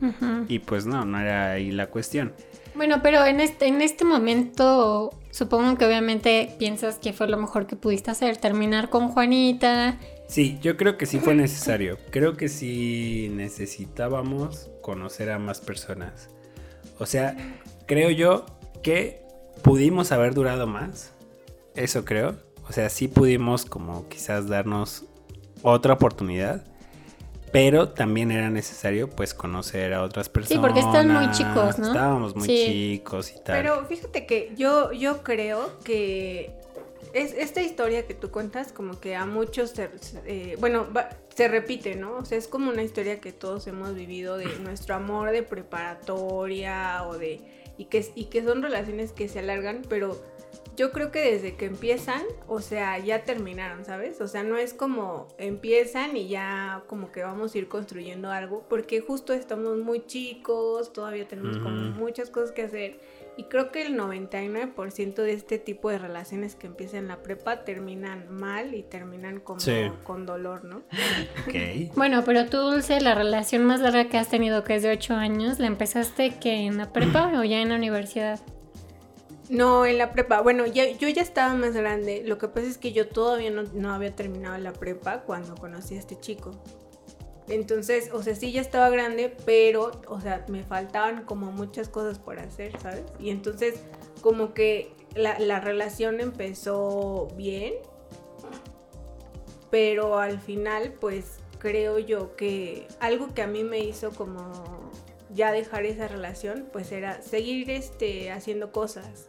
Y 0.47 0.59
pues 0.59 0.85
no, 0.85 1.03
no 1.03 1.19
era 1.19 1.51
ahí 1.51 1.69
la 1.71 1.87
cuestión. 1.87 2.31
Bueno, 2.75 3.01
pero 3.01 3.25
en 3.25 3.39
este, 3.39 3.67
en 3.67 3.81
este 3.81 4.05
momento 4.05 5.11
supongo 5.31 5.77
que 5.77 5.85
obviamente 5.85 6.55
piensas 6.59 6.97
que 6.97 7.13
fue 7.13 7.27
lo 7.27 7.37
mejor 7.37 7.67
que 7.67 7.75
pudiste 7.75 8.11
hacer, 8.11 8.37
terminar 8.37 8.89
con 8.89 9.09
Juanita. 9.09 9.97
Sí, 10.27 10.57
yo 10.61 10.77
creo 10.77 10.97
que 10.97 11.05
sí 11.05 11.19
fue 11.19 11.35
necesario. 11.35 11.97
Creo 12.09 12.37
que 12.37 12.47
sí 12.47 13.29
necesitábamos 13.33 14.69
conocer 14.81 15.31
a 15.31 15.39
más 15.39 15.59
personas. 15.59 16.29
O 16.99 17.05
sea, 17.05 17.35
creo 17.85 18.09
yo 18.09 18.45
que 18.83 19.21
pudimos 19.63 20.11
haber 20.11 20.33
durado 20.33 20.67
más. 20.67 21.13
Eso 21.75 22.05
creo. 22.05 22.35
O 22.69 22.73
sea, 22.73 22.89
sí 22.89 23.07
pudimos 23.07 23.65
como 23.65 24.07
quizás 24.07 24.47
darnos 24.47 25.05
otra 25.61 25.93
oportunidad. 25.93 26.65
Pero 27.51 27.89
también 27.89 28.31
era 28.31 28.49
necesario 28.49 29.09
pues 29.09 29.33
conocer 29.33 29.93
a 29.93 30.03
otras 30.03 30.29
personas. 30.29 30.61
porque 30.61 30.79
están 30.79 31.09
muy 31.09 31.29
chicos, 31.31 31.77
¿no? 31.79 31.87
Estábamos 31.87 32.35
muy 32.35 32.47
Sí. 32.47 32.65
chicos 32.65 33.31
y 33.31 33.43
tal. 33.43 33.57
Pero 33.61 33.85
fíjate 33.87 34.25
que 34.25 34.53
yo, 34.55 34.91
yo 34.93 35.21
creo 35.23 35.77
que 35.83 36.53
es, 37.13 37.33
esta 37.33 37.61
historia 37.61 38.07
que 38.07 38.13
tú 38.13 38.31
cuentas 38.31 38.71
como 38.71 38.99
que 39.01 39.15
a 39.17 39.25
muchos, 39.25 39.71
se, 39.71 39.89
eh, 40.25 40.55
bueno, 40.59 40.87
va- 40.95 41.09
se 41.35 41.49
repite, 41.49 41.95
¿no? 41.95 42.15
O 42.17 42.25
sea, 42.25 42.37
es 42.37 42.47
como 42.47 42.71
una 42.71 42.83
historia 42.83 43.19
que 43.19 43.33
todos 43.33 43.67
hemos 43.67 43.95
vivido 43.95 44.37
de 44.37 44.45
nuestro 44.59 44.95
amor 44.95 45.31
de 45.31 45.43
preparatoria 45.43 47.03
o 47.07 47.17
de... 47.17 47.41
Y 47.77 47.85
que, 47.85 48.05
y 48.15 48.25
que 48.25 48.43
son 48.43 48.61
relaciones 48.61 49.11
que 49.11 49.27
se 49.27 49.39
alargan, 49.39 49.81
pero 49.89 50.15
yo 50.77 50.91
creo 50.91 51.11
que 51.11 51.19
desde 51.19 51.55
que 51.55 51.65
empiezan, 51.65 52.21
o 52.47 52.61
sea, 52.61 52.97
ya 52.97 53.23
terminaron, 53.23 53.83
¿sabes? 53.85 54.21
O 54.21 54.27
sea, 54.27 54.43
no 54.43 54.57
es 54.57 54.73
como 54.73 55.27
empiezan 55.37 56.15
y 56.17 56.27
ya 56.27 56.83
como 56.87 57.11
que 57.11 57.23
vamos 57.23 57.53
a 57.53 57.57
ir 57.57 57.67
construyendo 57.67 58.31
algo, 58.31 58.65
porque 58.69 59.01
justo 59.01 59.33
estamos 59.33 59.77
muy 59.77 60.05
chicos, 60.05 60.93
todavía 60.93 61.27
tenemos 61.27 61.57
como 61.57 61.75
muchas 61.91 62.29
cosas 62.29 62.51
que 62.51 62.63
hacer. 62.63 62.99
Y 63.37 63.45
creo 63.45 63.71
que 63.71 63.81
el 63.85 63.97
99% 63.97 65.15
de 65.15 65.33
este 65.33 65.57
tipo 65.57 65.89
de 65.89 65.97
relaciones 65.97 66.55
que 66.55 66.67
empiezan 66.67 66.99
en 67.03 67.07
la 67.07 67.23
prepa 67.23 67.63
terminan 67.63 68.29
mal 68.29 68.73
y 68.75 68.83
terminan 68.83 69.39
como 69.39 69.59
Sí. 69.59 69.89
con 70.03 70.25
dolor, 70.25 70.63
¿no? 70.65 70.77
Ok. 71.47 71.55
Bueno, 71.95 72.23
pero 72.25 72.45
tú, 72.47 72.57
Dulce, 72.57 72.99
la 73.01 73.15
relación 73.15 73.63
más 73.65 73.79
larga 73.79 74.09
que 74.09 74.17
has 74.17 74.29
tenido, 74.29 74.63
que 74.63 74.75
es 74.75 74.83
de 74.83 74.91
8 74.91 75.13
años, 75.15 75.59
¿la 75.59 75.67
empezaste 75.67 76.39
que 76.39 76.65
en 76.65 76.77
la 76.77 76.91
prepa 76.91 77.31
o 77.39 77.43
ya 77.43 77.61
en 77.61 77.69
la 77.69 77.75
universidad? 77.75 78.39
No, 79.51 79.85
en 79.85 79.97
la 79.97 80.13
prepa. 80.13 80.39
Bueno, 80.39 80.65
ya, 80.65 80.89
yo 80.91 81.09
ya 81.09 81.21
estaba 81.21 81.53
más 81.55 81.73
grande. 81.73 82.23
Lo 82.25 82.37
que 82.37 82.47
pasa 82.47 82.67
es 82.67 82.77
que 82.77 82.93
yo 82.93 83.09
todavía 83.09 83.51
no, 83.51 83.93
había 83.93 84.15
terminado 84.15 84.57
la 84.59 84.71
prepa 84.71 85.23
cuando 85.23 85.55
conocí 85.55 85.95
a 85.95 85.99
este 85.99 86.17
chico. 86.17 86.51
Entonces, 87.49 88.11
o 88.13 88.23
sea, 88.23 88.33
sí 88.33 88.53
ya 88.53 88.61
estaba 88.61 88.89
grande, 88.89 89.35
pero, 89.45 89.91
o 90.07 90.21
sea, 90.21 90.45
me 90.47 90.63
faltaban 90.63 91.25
como 91.25 91.51
muchas 91.51 91.89
cosas 91.89 92.17
por 92.17 92.39
hacer, 92.39 92.79
¿sabes? 92.79 93.03
Y 93.19 93.29
entonces, 93.29 93.75
como 94.21 94.53
que 94.53 94.93
la, 95.15 95.37
la 95.37 95.59
relación 95.59 96.21
empezó 96.21 97.27
bien, 97.35 97.73
pero 99.69 100.17
al 100.17 100.39
final, 100.39 100.93
pues, 100.93 101.39
creo 101.57 101.99
yo 101.99 102.37
que 102.37 102.87
algo 103.01 103.33
que 103.33 103.41
a 103.41 103.47
mí 103.47 103.65
me 103.65 103.79
hizo 103.79 104.11
como 104.11 104.91
ya 105.33 105.51
dejar 105.51 105.85
esa 105.85 106.07
relación, 106.07 106.69
pues 106.71 106.93
era 106.93 107.21
seguir 107.21 107.69
este, 107.69 108.31
haciendo 108.31 108.71
cosas. 108.71 109.27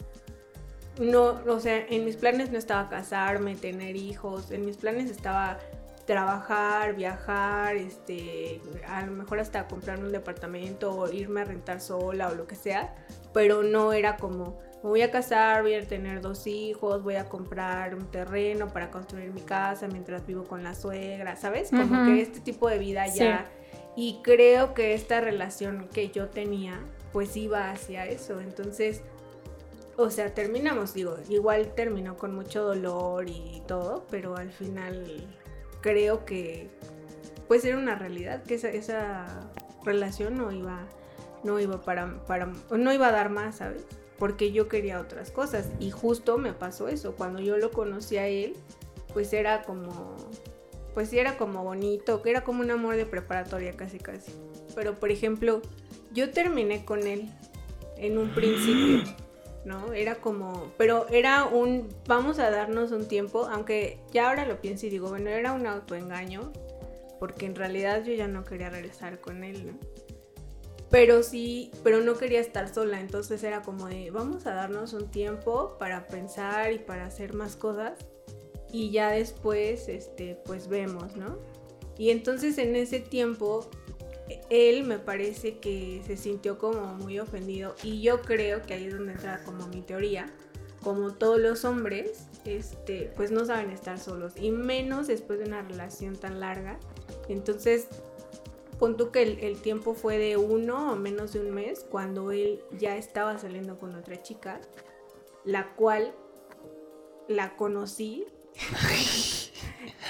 No, 0.99 1.41
o 1.47 1.61
sea, 1.61 1.87
en 1.89 2.05
mis 2.05 2.17
planes 2.17 2.51
no 2.51 2.59
estaba 2.59 2.89
casarme, 2.89 3.57
tener 3.57 3.97
hijos, 3.97 4.51
en 4.51 4.65
mis 4.67 4.77
planes 4.77 5.11
estaba 5.11 5.59
trabajar, 6.05 6.95
viajar, 6.95 7.77
este, 7.77 8.61
a 8.87 9.07
lo 9.07 9.13
mejor 9.13 9.39
hasta 9.39 9.69
comprar 9.69 10.01
un 10.01 10.13
departamento 10.13 10.93
o 10.95 11.11
irme 11.11 11.43
a 11.43 11.45
rentar 11.45 11.81
sola 11.81 12.29
o 12.29 12.35
lo 12.35 12.47
que 12.47 12.57
sea, 12.57 12.95
pero 13.33 13.63
no 13.63 13.93
era 13.93 14.17
como, 14.17 14.59
me 14.83 14.91
voy 14.91 15.03
a 15.03 15.11
casar, 15.11 15.63
voy 15.63 15.75
a 15.75 15.87
tener 15.87 16.21
dos 16.21 16.47
hijos, 16.47 17.03
voy 17.03 17.15
a 17.15 17.29
comprar 17.29 17.95
un 17.95 18.11
terreno 18.11 18.69
para 18.69 18.91
construir 18.91 19.33
mi 19.33 19.43
casa 19.43 19.87
mientras 19.87 20.27
vivo 20.27 20.45
con 20.45 20.65
la 20.65 20.75
suegra, 20.75 21.37
¿sabes? 21.37 21.71
Como 21.71 22.05
que 22.05 22.21
este 22.21 22.41
tipo 22.41 22.69
de 22.69 22.79
vida 22.79 23.07
Sí. 23.09 23.21
ya... 23.21 23.51
Y 23.95 24.21
creo 24.23 24.73
que 24.73 24.95
esta 24.95 25.21
relación 25.21 25.87
que 25.93 26.09
yo 26.11 26.29
tenía, 26.29 26.81
pues 27.13 27.37
iba 27.37 27.71
hacia 27.71 28.07
eso. 28.07 28.41
Entonces, 28.41 29.03
o 29.97 30.11
sea, 30.11 30.35
terminamos, 30.35 30.95
digo, 30.95 31.17
igual 31.29 31.75
terminó 31.75 32.17
con 32.17 32.35
mucho 32.35 32.63
dolor 32.63 33.29
y 33.29 33.63
todo, 33.67 34.07
pero 34.11 34.37
al 34.37 34.53
final 34.53 35.27
creo 35.81 36.25
que 36.25 36.71
pues 37.49 37.65
era 37.65 37.77
una 37.77 37.97
realidad, 37.97 38.43
que 38.45 38.55
esa, 38.55 38.71
esa 38.71 39.51
relación 39.85 40.39
no 40.39 40.51
iba, 40.53 40.87
no 41.45 41.61
iba 41.61 41.83
para, 41.83 42.25
para, 42.25 42.47
no 42.71 42.93
iba 42.93 43.09
a 43.09 43.13
dar 43.13 43.29
más, 43.29 43.57
¿sabes? 43.57 43.85
Porque 44.19 44.53
yo 44.53 44.69
quería 44.69 45.01
otras 45.01 45.31
cosas 45.31 45.69
y 45.79 45.91
justo 45.91 46.39
me 46.39 46.55
pasó 46.55 46.89
eso, 46.89 47.15
cuando 47.15 47.41
yo 47.41 47.59
lo 47.59 47.71
conocí 47.71 48.17
a 48.17 48.27
él, 48.27 48.57
pues 49.13 49.33
era 49.35 49.65
como, 49.65 50.17
pues 50.95 51.13
era 51.13 51.37
como 51.37 51.63
bonito, 51.63 52.23
que 52.23 52.31
era 52.31 52.43
como 52.43 52.63
un 52.63 52.71
amor 52.71 52.97
de 52.97 53.05
preparatoria 53.05 53.77
casi 53.77 53.99
casi. 53.99 54.33
Pero 54.75 54.99
por 54.99 55.11
ejemplo, 55.11 55.61
yo 56.13 56.31
terminé 56.31 56.87
con 56.87 57.07
él 57.07 57.29
en 57.97 58.17
un 58.17 58.31
principio, 58.31 59.03
¿no? 59.64 59.92
Era 59.92 60.16
como, 60.16 60.73
pero 60.76 61.07
era 61.09 61.45
un, 61.45 61.88
vamos 62.07 62.38
a 62.38 62.50
darnos 62.50 62.92
un 62.92 63.07
tiempo, 63.07 63.47
aunque 63.47 63.99
ya 64.12 64.28
ahora 64.28 64.47
lo 64.47 64.61
pienso 64.61 64.87
y 64.87 64.90
digo, 64.90 65.09
bueno, 65.09 65.31
era 65.31 65.52
un 65.52 65.66
autoengaño, 65.66 66.52
porque 67.21 67.47
en 67.47 67.54
realidad 67.54 68.04
yo 68.04 68.12
ya 68.12 68.28
no 68.28 68.45
quería 68.45 68.71
regresar 68.71 69.21
con 69.21 69.45
él, 69.45 69.66
¿no? 69.66 69.73
Pero 70.90 71.23
sí, 71.23 71.71
pero 71.83 72.00
no 72.00 72.19
quería 72.19 72.40
estar 72.40 72.73
sola, 72.73 73.00
entonces 73.00 73.42
era 73.45 73.62
como 73.62 73.87
de, 73.87 74.11
vamos 74.11 74.47
a 74.47 74.52
darnos 74.52 74.92
un 74.92 75.11
tiempo 75.11 75.76
para 75.78 76.07
pensar 76.07 76.73
y 76.73 76.78
para 76.78 77.07
hacer 77.07 77.33
más 77.33 77.57
cosas 77.57 77.95
y 78.73 78.90
ya 78.90 79.11
después, 79.11 79.88
este, 79.88 80.35
pues 80.45 80.69
vemos, 80.69 81.16
¿no? 81.16 81.38
Y 81.99 82.11
entonces 82.11 82.59
en 82.59 82.75
ese 82.75 83.00
tiempo 83.00 83.71
él 84.50 84.85
me 84.85 84.99
parece 84.99 85.59
que 85.59 86.02
se 86.07 86.17
sintió 86.17 86.59
como 86.59 86.95
muy 86.95 87.19
ofendido 87.19 87.75
y 87.83 88.02
yo 88.02 88.23
creo 88.23 88.62
que 88.62 88.75
ahí 88.75 88.87
es 88.87 88.95
donde 88.95 89.12
entra 89.12 89.43
como 89.45 89.67
mi 89.69 89.83
teoría, 89.83 90.33
como 90.83 91.14
todos 91.14 91.41
los 91.41 91.64
hombres, 91.64 92.26
este, 92.45 93.12
pues 93.17 93.31
no 93.31 93.45
saben 93.45 93.71
estar 93.71 93.99
solos 93.99 94.33
y 94.37 94.50
menos 94.50 95.07
después 95.07 95.38
de 95.38 95.47
una 95.47 95.62
relación 95.62 96.17
tan 96.17 96.41
larga. 96.41 96.79
Entonces, 97.29 97.87
pon 98.79 98.97
tú 98.97 99.11
que 99.11 99.23
el, 99.23 99.61
tiempo 99.62 99.95
fue 99.95 100.19
de 100.19 100.37
uno 100.37 100.93
o 100.93 100.97
menos 100.97 101.33
de 101.33 101.41
un 101.41 101.52
mes 101.52 101.87
cuando 101.88 102.33
él 102.33 102.62
ya 102.79 102.97
estaba 102.97 103.38
saliendo 103.38 103.79
con 103.79 103.95
otra 103.95 104.23
chica, 104.23 104.61
la 105.45 105.75
cual 105.75 106.12
la 107.29 107.57
conocí 107.57 108.26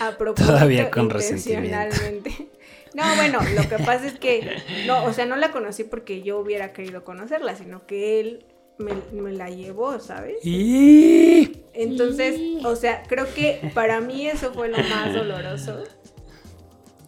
a 0.00 0.10
propósito 0.18 0.52
Todavía 0.52 0.90
con 0.90 1.10
resentimiento. 1.10 1.96
No, 2.94 3.04
bueno, 3.16 3.38
lo 3.54 3.66
que 3.70 3.82
pasa 3.82 4.06
es 4.06 4.18
que, 4.18 4.58
no, 4.86 5.04
o 5.04 5.14
sea, 5.14 5.24
no 5.24 5.36
la 5.36 5.50
conocí 5.50 5.82
porque 5.82 6.20
yo 6.20 6.38
hubiera 6.38 6.74
querido 6.74 7.04
conocerla, 7.04 7.56
sino 7.56 7.86
que 7.86 8.20
él 8.20 8.44
me, 8.78 9.32
la 9.32 9.48
llevó, 9.48 9.98
¿sabes? 9.98 10.44
Y... 10.44 11.62
Entonces, 11.72 12.38
o 12.64 12.76
sea, 12.76 13.02
creo 13.04 13.32
que 13.32 13.70
para 13.74 14.00
mí 14.00 14.26
eso 14.26 14.52
fue 14.52 14.68
lo 14.68 14.76
más 14.76 15.14
doloroso. 15.14 15.84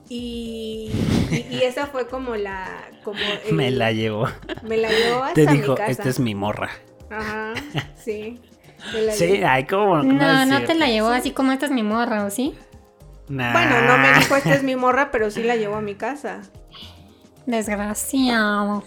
Y, 0.09 0.91
y, 1.31 1.63
esa 1.63 1.87
fue 1.87 2.07
como 2.07 2.37
la... 2.37 2.91
Como 3.03 3.21
me 3.53 3.71
la 3.71 3.93
llevó. 3.93 4.29
Me 4.63 4.77
la 4.77 4.91
llevó 4.91 5.25
hasta 5.25 5.35
Te 5.35 5.47
dijo, 5.47 5.73
mi 5.73 5.77
casa. 5.79 5.91
esta 5.91 6.09
es 6.09 6.21
mi 6.21 6.35
morra. 6.35 6.71
Ajá, 7.11 7.55
sí. 7.97 8.41
Sí, 9.13 9.43
ay, 9.43 9.67
como... 9.67 10.03
No, 10.03 10.47
no, 10.47 10.63
te 10.63 10.75
la 10.75 10.87
llevó 10.89 11.09
así 11.09 11.31
como 11.31 11.53
esta 11.53 11.67
es 11.67 11.73
mi 11.73 11.83
morra, 11.83 12.25
¿o 12.25 12.31
sí? 12.31 12.55
Bueno, 13.29 13.81
no 13.87 13.99
me 13.99 14.13
dijo 14.19 14.37
esta 14.37 14.55
es 14.55 14.63
mi 14.63 14.77
morra, 14.77 15.11
pero 15.11 15.31
sí 15.31 15.43
la 15.43 15.57
llevó 15.57 15.77
a 15.77 15.81
mi 15.81 15.95
casa. 15.95 16.43
Desgraciado. 17.47 18.85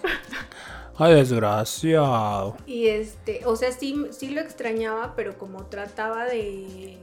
Ay, 0.99 1.13
desgraciado. 1.13 2.57
Y 2.65 2.87
este, 2.87 3.41
o 3.45 3.55
sea, 3.55 3.71
sí, 3.71 4.05
sí 4.11 4.29
lo 4.29 4.41
extrañaba, 4.41 5.13
pero 5.15 5.37
como 5.37 5.65
trataba 5.65 6.25
de. 6.25 6.97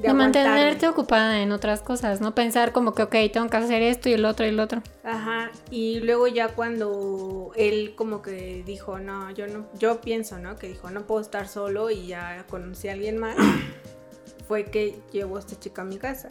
De, 0.00 0.12
mantenerte 0.12 0.88
ocupada 0.88 1.40
en 1.40 1.52
otras 1.52 1.80
cosas, 1.80 2.20
no 2.20 2.34
pensar 2.34 2.72
como 2.72 2.94
que, 2.94 3.02
ok, 3.02 3.14
tengo 3.32 3.48
que 3.48 3.56
hacer 3.56 3.82
esto 3.82 4.08
y 4.08 4.14
el 4.14 4.24
otro 4.24 4.44
y 4.44 4.48
el 4.48 4.60
otro. 4.60 4.82
Ajá, 5.02 5.50
y 5.70 6.00
luego 6.00 6.26
ya 6.26 6.48
cuando 6.48 7.52
él 7.56 7.94
como 7.96 8.20
que 8.20 8.62
dijo, 8.66 8.98
no, 8.98 9.30
yo 9.30 9.46
no, 9.46 9.66
yo 9.78 10.00
pienso, 10.00 10.38
¿no? 10.38 10.56
Que 10.56 10.68
dijo, 10.68 10.90
no 10.90 11.06
puedo 11.06 11.20
estar 11.20 11.48
solo 11.48 11.90
y 11.90 12.06
ya 12.08 12.44
conocí 12.48 12.88
a 12.88 12.92
alguien 12.92 13.18
más, 13.18 13.36
fue 14.48 14.64
que 14.64 14.98
llevó 15.12 15.36
a 15.36 15.40
esta 15.40 15.58
chica 15.58 15.82
a 15.82 15.84
mi 15.84 15.98
casa. 15.98 16.28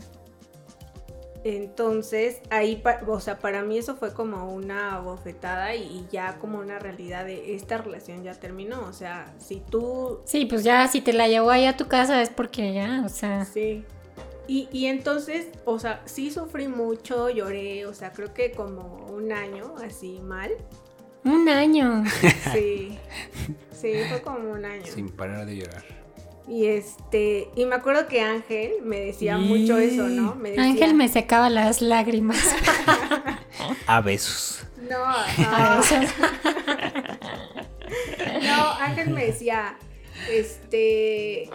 Entonces, 1.44 2.42
ahí, 2.50 2.82
o 3.06 3.20
sea, 3.20 3.40
para 3.40 3.64
mí 3.64 3.78
eso 3.78 3.96
fue 3.96 4.14
como 4.14 4.54
una 4.54 5.00
bofetada 5.00 5.76
y, 5.76 6.08
ya 6.10 6.38
como 6.40 6.60
una 6.60 6.80
realidad 6.80 7.26
de 7.26 7.54
esta 7.56 7.78
relación 7.78 8.24
ya 8.24 8.34
terminó. 8.34 8.86
O 8.86 8.94
sea, 8.94 9.34
si 9.40 9.60
tú... 9.60 10.22
Sí, 10.24 10.46
pues 10.46 10.64
ya 10.64 10.88
si 10.88 11.02
te 11.02 11.12
la 11.12 11.28
llevó 11.28 11.52
ahí 11.52 11.66
a 11.66 11.76
tu 11.76 11.88
casa 11.88 12.22
es 12.22 12.30
porque 12.30 12.74
ya, 12.74 13.04
o 13.06 13.10
sea... 13.10 13.44
Sí. 13.44 13.84
Y, 14.48 14.70
y 14.72 14.86
entonces, 14.86 15.48
o 15.66 15.80
sea, 15.80 16.02
sí 16.06 16.32
sufrí 16.32 16.68
mucho, 16.68 17.30
lloré, 17.30 17.86
o 17.86 17.94
sea, 17.94 18.12
creo 18.12 18.34
que 18.34 18.52
como 18.52 19.06
un 19.08 19.32
año 19.32 19.76
así 19.86 20.20
mal. 20.22 20.52
Un 21.26 21.50
año. 21.50 22.04
Sí, 22.54 22.98
sí, 23.72 23.94
fue 24.10 24.22
como 24.22 24.52
un 24.52 24.64
año. 24.64 24.86
Sin 24.86 25.10
parar 25.10 25.46
de 25.46 25.58
llorar. 25.58 26.03
Y 26.48 26.66
este, 26.66 27.50
y 27.56 27.66
me 27.66 27.76
acuerdo 27.76 28.08
que 28.08 28.22
Ángel 28.22 28.74
me 28.84 29.00
decía 29.00 29.38
mucho 29.38 29.78
eso, 29.78 30.10
¿no? 30.10 30.36
Me 30.36 30.58
Ángel 30.58 30.94
me 30.94 31.08
secaba 31.08 31.50
las 31.50 31.82
lágrimas. 31.82 32.44
A 33.88 34.02
besos. 34.02 34.66
No, 34.90 35.06
a 35.06 35.78
besos. 35.78 36.04
no, 38.44 38.72
Ángel 38.80 39.12
me 39.12 39.26
decía, 39.26 39.78
este, 40.30 41.50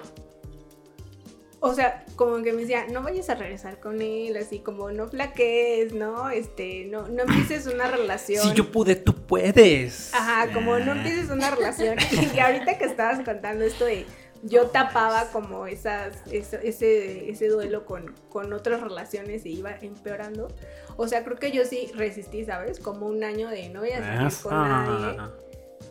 o 1.60 1.74
sea, 1.74 2.04
como 2.16 2.42
que 2.42 2.52
me 2.52 2.62
decía, 2.62 2.86
no 2.90 3.02
vayas 3.02 3.28
a 3.30 3.34
regresar 3.34 3.80
con 3.80 4.00
él, 4.00 4.36
así 4.36 4.60
como 4.60 4.90
no 4.92 5.08
flaquees, 5.08 5.92
¿no? 5.92 6.30
Este, 6.30 6.86
no, 6.86 7.08
no 7.08 7.22
empieces 7.22 7.66
una 7.66 7.88
relación. 7.88 8.48
Si 8.48 8.54
yo 8.54 8.70
pude, 8.70 8.94
tú 8.94 9.14
puedes. 9.14 10.14
Ajá, 10.14 10.52
como 10.52 10.78
no 10.78 10.92
empieces 10.92 11.30
una 11.30 11.50
relación. 11.50 11.96
Y 12.34 12.38
ahorita 12.38 12.78
que 12.78 12.84
estabas 12.84 13.24
contando 13.24 13.64
esto 13.64 13.84
de 13.84 14.06
yo 14.42 14.68
tapaba 14.68 15.30
como 15.32 15.66
esas, 15.66 16.22
ese, 16.30 17.30
ese 17.30 17.48
duelo 17.48 17.84
con, 17.84 18.14
con 18.28 18.52
otras 18.52 18.80
relaciones 18.80 19.44
y 19.46 19.58
iba 19.58 19.76
empeorando. 19.80 20.48
O 20.96 21.08
sea, 21.08 21.24
creo 21.24 21.38
que 21.38 21.50
yo 21.50 21.64
sí 21.64 21.90
resistí, 21.94 22.44
¿sabes? 22.44 22.78
Como 22.78 23.06
un 23.06 23.24
año 23.24 23.48
de 23.48 23.68
no 23.68 23.80
voy 23.80 23.90
a 23.90 23.98
salir 23.98 24.32
con 24.42 24.52
nadie. 24.52 25.18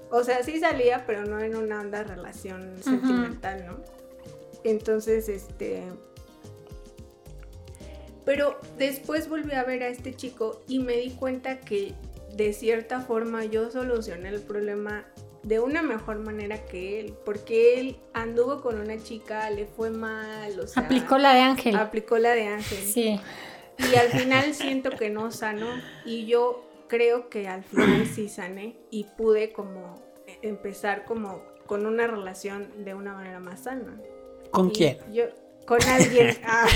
O 0.10 0.24
sea, 0.24 0.44
sí 0.44 0.60
salía, 0.60 1.06
pero 1.06 1.26
no 1.26 1.40
en 1.40 1.56
una 1.56 1.82
onda 1.82 2.04
relación 2.04 2.76
sentimental, 2.82 3.66
¿no? 3.66 3.78
Entonces, 4.64 5.30
este... 5.30 5.84
Pero 8.24 8.60
después 8.78 9.30
volví 9.30 9.54
a 9.54 9.64
ver 9.64 9.84
a 9.84 9.88
este 9.88 10.14
chico 10.14 10.62
y 10.68 10.80
me 10.80 10.98
di 10.98 11.12
cuenta 11.12 11.60
que 11.60 11.94
de 12.36 12.52
cierta 12.52 13.00
forma 13.02 13.46
yo 13.46 13.72
solucioné 13.72 14.30
el 14.30 14.42
problema 14.42 15.06
de 15.44 15.60
una 15.60 15.82
mejor 15.82 16.20
manera 16.20 16.66
que 16.66 17.00
él, 17.00 17.16
porque 17.26 17.80
él 17.80 18.00
anduvo 18.14 18.62
con 18.62 18.80
una 18.80 19.02
chica, 19.02 19.50
le 19.50 19.66
fue 19.66 19.90
mal, 19.90 20.60
o 20.60 20.68
sea, 20.68 20.84
aplicó 20.84 21.18
la 21.18 21.34
de 21.34 21.42
Ángel. 21.42 21.76
Aplicó 21.76 22.18
la 22.18 22.34
de 22.34 22.48
Ángel. 22.48 22.80
Sí. 22.80 23.20
Y 23.80 23.96
al 23.96 24.10
final 24.10 24.54
siento 24.54 24.92
que 24.92 25.10
no 25.10 25.32
sanó 25.32 25.68
y 26.06 26.26
yo 26.26 26.68
creo 26.88 27.30
que 27.30 27.48
al 27.48 27.64
final 27.64 28.08
sí 28.08 28.28
sané 28.28 28.76
y 28.90 29.04
pude 29.04 29.52
como 29.52 30.02
empezar 30.42 31.06
como 31.06 31.42
con 31.66 31.86
una 31.86 32.08
relación 32.08 32.84
de 32.84 32.94
una 32.94 33.14
manera 33.14 33.40
más 33.40 33.64
sana. 33.64 34.00
¿Con 34.52 34.70
quién? 34.70 34.98
Yo 35.14 35.26
con 35.66 35.82
alguien. 35.84 36.38
Ah. 36.50 36.68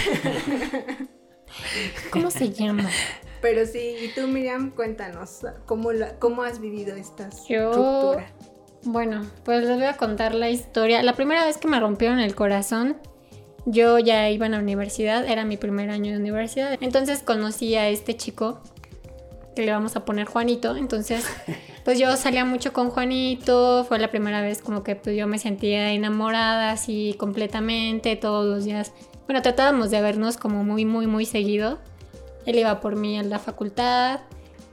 ¿Cómo 2.11 2.31
se 2.31 2.49
llama? 2.49 2.89
Pero 3.41 3.65
sí, 3.65 3.95
y 4.01 4.13
tú 4.13 4.27
Miriam, 4.27 4.71
cuéntanos, 4.71 5.39
¿cómo, 5.65 5.89
cómo 6.19 6.43
has 6.43 6.61
vivido 6.61 6.95
esta 6.95 7.27
estructura? 7.27 8.31
Bueno, 8.83 9.25
pues 9.43 9.63
les 9.63 9.77
voy 9.77 9.85
a 9.85 9.97
contar 9.97 10.33
la 10.33 10.49
historia. 10.49 11.03
La 11.03 11.13
primera 11.13 11.45
vez 11.45 11.57
que 11.57 11.67
me 11.67 11.79
rompieron 11.79 12.19
el 12.19 12.33
corazón, 12.33 12.97
yo 13.65 13.99
ya 13.99 14.29
iba 14.29 14.47
a 14.47 14.49
la 14.49 14.59
universidad, 14.59 15.27
era 15.27 15.45
mi 15.45 15.57
primer 15.57 15.91
año 15.91 16.11
de 16.11 16.17
universidad. 16.17 16.77
Entonces 16.81 17.21
conocí 17.21 17.75
a 17.75 17.89
este 17.89 18.17
chico, 18.17 18.59
que 19.55 19.63
le 19.63 19.71
vamos 19.71 19.95
a 19.95 20.03
poner 20.03 20.25
Juanito. 20.25 20.75
Entonces, 20.75 21.25
pues 21.85 21.99
yo 21.99 22.15
salía 22.17 22.43
mucho 22.43 22.73
con 22.73 22.89
Juanito, 22.89 23.85
fue 23.87 23.99
la 23.99 24.09
primera 24.09 24.41
vez 24.41 24.61
como 24.61 24.83
que 24.83 24.95
pues, 24.95 25.15
yo 25.15 25.27
me 25.27 25.37
sentía 25.37 25.91
enamorada 25.91 26.71
así 26.71 27.15
completamente, 27.19 28.15
todos 28.15 28.47
los 28.47 28.65
días. 28.65 28.93
Bueno, 29.27 29.43
tratábamos 29.43 29.91
de 29.91 30.01
vernos 30.01 30.37
como 30.37 30.63
muy, 30.63 30.85
muy, 30.85 31.05
muy 31.05 31.25
seguido. 31.25 31.77
Él 32.47 32.57
iba 32.57 32.79
por 32.79 32.95
mí 32.95 33.19
a 33.19 33.23
la 33.23 33.37
facultad 33.37 34.21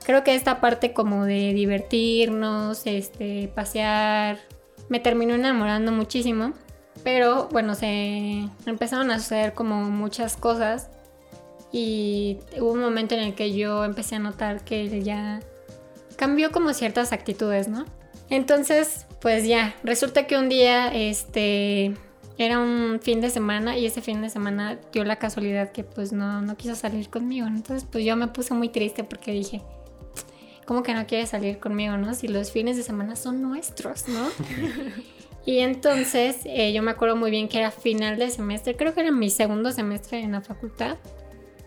creo 0.09 0.23
que 0.23 0.33
esta 0.33 0.59
parte 0.59 0.91
como 0.91 1.25
de 1.25 1.53
divertirnos, 1.53 2.87
este, 2.87 3.47
pasear, 3.53 4.39
me 4.87 4.99
terminó 4.99 5.35
enamorando 5.35 5.91
muchísimo. 5.91 6.53
Pero 7.03 7.47
bueno, 7.51 7.75
se 7.75 8.49
empezaron 8.65 9.11
a 9.11 9.19
suceder 9.19 9.53
como 9.53 9.83
muchas 9.91 10.35
cosas 10.35 10.89
y 11.71 12.39
hubo 12.59 12.71
un 12.71 12.81
momento 12.81 13.13
en 13.13 13.21
el 13.21 13.35
que 13.35 13.53
yo 13.53 13.85
empecé 13.85 14.15
a 14.15 14.19
notar 14.19 14.63
que 14.65 14.81
él 14.81 15.03
ya 15.03 15.41
cambió 16.15 16.51
como 16.51 16.73
ciertas 16.73 17.13
actitudes, 17.13 17.67
¿no? 17.67 17.85
Entonces, 18.31 19.05
pues 19.21 19.45
ya, 19.45 19.75
resulta 19.83 20.25
que 20.25 20.37
un 20.37 20.49
día, 20.49 20.87
este, 20.91 21.93
era 22.39 22.57
un 22.57 22.99
fin 22.99 23.21
de 23.21 23.29
semana 23.29 23.77
y 23.77 23.85
ese 23.85 24.01
fin 24.01 24.23
de 24.23 24.31
semana 24.31 24.79
dio 24.91 25.03
la 25.03 25.17
casualidad 25.17 25.71
que 25.71 25.83
pues 25.83 26.13
no, 26.13 26.41
no 26.41 26.57
quiso 26.57 26.73
salir 26.73 27.11
conmigo. 27.11 27.45
Entonces 27.45 27.87
pues 27.91 28.03
yo 28.03 28.15
me 28.15 28.27
puse 28.27 28.55
muy 28.55 28.69
triste 28.69 29.03
porque 29.03 29.33
dije, 29.33 29.61
¿cómo 30.69 30.83
que 30.83 30.93
no 30.93 31.07
quiere 31.07 31.25
salir 31.25 31.57
conmigo, 31.57 31.97
no? 31.97 32.13
Si 32.13 32.27
los 32.27 32.51
fines 32.51 32.77
de 32.77 32.83
semana 32.83 33.15
son 33.15 33.41
nuestros, 33.41 34.07
¿no? 34.07 34.27
y 35.45 35.61
entonces 35.61 36.41
eh, 36.45 36.71
yo 36.73 36.83
me 36.83 36.91
acuerdo 36.91 37.15
muy 37.15 37.31
bien 37.31 37.47
que 37.47 37.57
era 37.57 37.71
final 37.71 38.19
de 38.19 38.29
semestre, 38.29 38.75
creo 38.75 38.93
que 38.93 38.99
era 38.99 39.11
mi 39.11 39.31
segundo 39.31 39.71
semestre 39.71 40.19
en 40.19 40.33
la 40.33 40.41
facultad. 40.41 40.97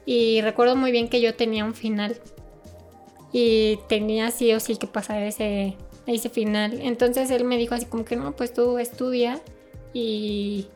Y 0.06 0.40
recuerdo 0.42 0.76
muy 0.76 0.92
bien 0.92 1.08
que 1.08 1.20
yo 1.20 1.34
tenía 1.34 1.64
un 1.64 1.74
final. 1.74 2.16
Y 3.32 3.80
tenía 3.88 4.30
sí 4.30 4.52
o 4.52 4.60
sí 4.60 4.76
que 4.76 4.86
pasar 4.86 5.20
ese, 5.24 5.76
ese 6.06 6.28
final. 6.28 6.78
Entonces 6.80 7.28
él 7.32 7.42
me 7.42 7.56
dijo 7.56 7.74
así 7.74 7.86
como 7.86 8.04
que 8.04 8.14
no, 8.14 8.36
pues 8.36 8.54
tú 8.54 8.78
estudia 8.78 9.40
y 9.92 10.68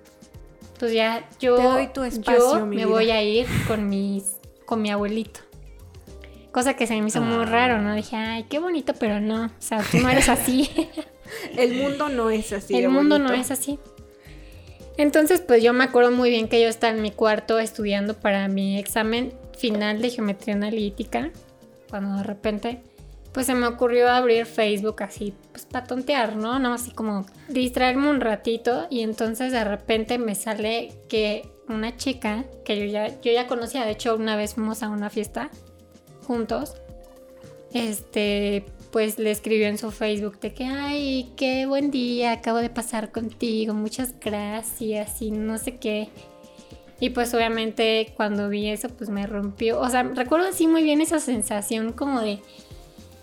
pues 0.81 0.93
ya 0.93 1.29
yo, 1.39 1.59
Te 1.59 1.63
doy 1.63 1.87
tu 1.93 2.03
espacio, 2.03 2.59
yo 2.59 2.67
mi 2.67 2.75
me 2.75 2.87
vida. 2.87 2.93
voy 2.93 3.11
a 3.13 3.23
ir 3.23 3.47
con 3.69 3.89
mis 3.89 4.33
con 4.65 4.83
mi 4.83 4.91
abuelito. 4.91 5.46
Cosa 6.57 6.73
que 6.73 6.87
se 6.87 6.99
me 6.99 7.09
hizo 7.09 7.21
muy 7.21 7.45
Ah. 7.45 7.51
raro, 7.51 7.83
¿no? 7.83 7.95
Dije, 7.95 8.17
ay, 8.17 8.45
qué 8.45 8.59
bonito, 8.59 8.95
pero 8.99 9.21
no. 9.21 9.45
O 9.45 9.51
sea, 9.59 9.83
tú 9.91 9.99
no 9.99 10.09
eres 10.09 10.31
así. 10.31 10.71
El 11.59 11.75
mundo 11.75 12.09
no 12.09 12.31
es 12.31 12.51
así. 12.51 12.75
El 12.75 12.89
mundo 12.89 13.19
no 13.19 13.31
es 13.35 13.51
así. 13.51 13.79
Entonces, 14.97 15.43
pues 15.43 15.63
yo 15.63 15.75
me 15.75 15.85
acuerdo 15.85 16.13
muy 16.13 16.31
bien 16.31 16.49
que 16.49 16.59
yo 16.63 16.69
estaba 16.69 16.95
en 16.95 17.03
mi 17.03 17.11
cuarto 17.11 17.59
estudiando 17.59 18.15
para 18.15 18.49
mi 18.49 18.79
examen 18.79 19.35
final 19.59 20.01
de 20.01 20.09
geometría 20.09 20.55
analítica. 20.55 21.31
Cuando 21.91 22.17
de 22.17 22.23
repente, 22.23 22.81
pues 23.33 23.45
se 23.45 23.55
me 23.55 23.67
ocurrió 23.67 24.09
abrir 24.11 24.47
Facebook 24.47 25.03
así, 25.03 25.35
pues 25.53 25.67
para 25.67 25.87
tontear, 25.87 26.37
¿no? 26.37 26.59
No, 26.59 26.73
así 26.73 26.91
como 26.91 27.27
distraerme 27.49 28.09
un 28.09 28.23
ratito. 28.23 28.87
Y 28.89 29.03
entonces 29.03 29.53
de 29.53 29.63
repente 29.63 30.17
me 30.17 30.35
sale 30.35 30.95
que 31.11 31.51
una 31.69 31.99
chica 31.99 32.47
que 32.65 32.79
yo 32.79 32.87
ya, 32.87 33.09
yo 33.21 33.31
ya 33.31 33.47
conocía, 33.47 33.85
de 33.85 33.91
hecho 33.91 34.17
una 34.17 34.37
vez 34.37 34.55
fuimos 34.55 34.83
a 34.83 34.89
una 34.89 35.11
fiesta 35.11 35.51
juntos, 36.27 36.75
este, 37.73 38.65
pues 38.91 39.19
le 39.19 39.31
escribió 39.31 39.67
en 39.67 39.79
su 39.79 39.91
Facebook 39.91 40.41
de 40.41 40.55
que, 40.55 40.65
ay, 40.65 41.33
qué 41.37 41.67
buen 41.67 41.91
día, 41.91 42.33
acabo 42.33 42.59
de 42.59 42.71
pasar 42.71 43.13
contigo, 43.13 43.75
muchas 43.75 44.19
gracias 44.19 45.21
y 45.23 45.31
no 45.31 45.59
sé 45.59 45.77
qué. 45.77 46.09
Y 46.99 47.11
pues 47.11 47.35
obviamente 47.35 48.15
cuando 48.17 48.49
vi 48.49 48.71
eso, 48.71 48.89
pues 48.89 49.11
me 49.11 49.27
rompió, 49.27 49.81
o 49.81 49.89
sea, 49.89 50.03
recuerdo 50.03 50.49
así 50.49 50.67
muy 50.67 50.83
bien 50.83 51.01
esa 51.01 51.21
sensación 51.21 51.93
como 51.93 52.21
de, 52.21 52.41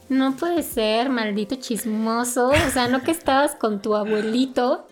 no 0.10 0.36
puede 0.36 0.62
ser, 0.62 1.10
maldito 1.10 1.56
chismoso, 1.56 2.50
o 2.50 2.70
sea, 2.72 2.88
no 2.88 3.02
que 3.02 3.12
estabas 3.12 3.56
con 3.56 3.82
tu 3.82 3.96
abuelito. 3.96 4.86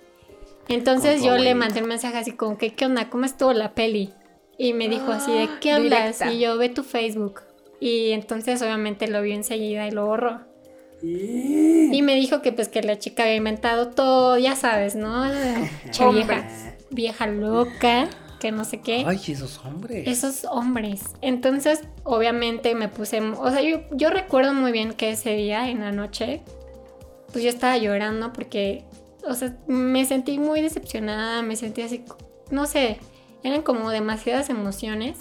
Entonces 0.68 1.20
tu 1.20 1.28
yo 1.28 1.38
le 1.38 1.54
mandé 1.54 1.82
un 1.82 1.90
mensaje 1.90 2.18
así 2.18 2.32
como 2.32 2.58
que, 2.58 2.74
¿qué 2.74 2.86
onda? 2.86 3.10
¿Cómo 3.10 3.26
estuvo 3.26 3.54
la 3.54 3.76
peli? 3.76 4.14
Y 4.58 4.74
me 4.74 4.90
dijo 4.90 5.12
así 5.12 5.32
de, 5.32 5.50
¿qué 5.60 5.74
hablas? 5.74 6.20
directa. 6.20 6.32
Y 6.32 6.40
yo, 6.40 6.58
ve 6.58 6.70
tu 6.70 6.84
Facebook. 6.84 7.42
Y 7.82 8.12
entonces 8.12 8.62
obviamente 8.62 9.08
lo 9.08 9.24
vio 9.24 9.34
enseguida 9.34 9.88
y 9.88 9.92
lo 9.92 10.06
borró. 10.06 10.42
Y 11.02 12.02
me 12.04 12.14
dijo 12.14 12.44
que 12.44 12.52
pues 12.52 12.70
que 12.70 12.84
la 12.84 13.00
chica 13.00 13.24
había 13.24 13.36
inventado 13.36 13.90
todo, 13.90 14.38
ya 14.38 14.56
sabes, 14.56 14.96
¿no? 14.96 15.26
Che, 15.92 16.08
vieja, 16.10 16.48
vieja 16.92 17.26
loca, 17.26 18.08
que 18.40 18.52
no 18.52 18.66
sé 18.66 18.82
qué. 18.82 19.04
Ay, 19.08 19.20
esos 19.28 19.58
hombres. 19.66 20.08
Esos 20.08 20.46
hombres. 20.46 21.02
Entonces, 21.22 21.82
obviamente 22.04 22.76
me 22.76 22.88
puse, 22.88 23.20
o 23.20 23.50
sea, 23.50 23.64
yo, 23.64 23.82
yo 23.94 24.12
recuerdo 24.12 24.54
muy 24.54 24.72
bien 24.72 24.94
que 24.94 25.10
ese 25.10 25.36
día 25.36 25.68
en 25.68 25.80
la 25.80 25.92
noche, 25.92 26.44
pues 27.32 27.44
yo 27.44 27.50
estaba 27.50 27.78
llorando 27.78 28.32
porque, 28.32 28.86
o 29.28 29.34
sea, 29.34 29.58
me 29.66 30.06
sentí 30.06 30.38
muy 30.38 30.62
decepcionada, 30.62 31.42
me 31.42 31.56
sentí 31.56 31.82
así, 31.82 32.06
no 32.52 32.68
sé, 32.68 33.00
eran 33.44 33.64
como 33.64 33.90
demasiadas 33.90 34.52
emociones. 34.52 35.18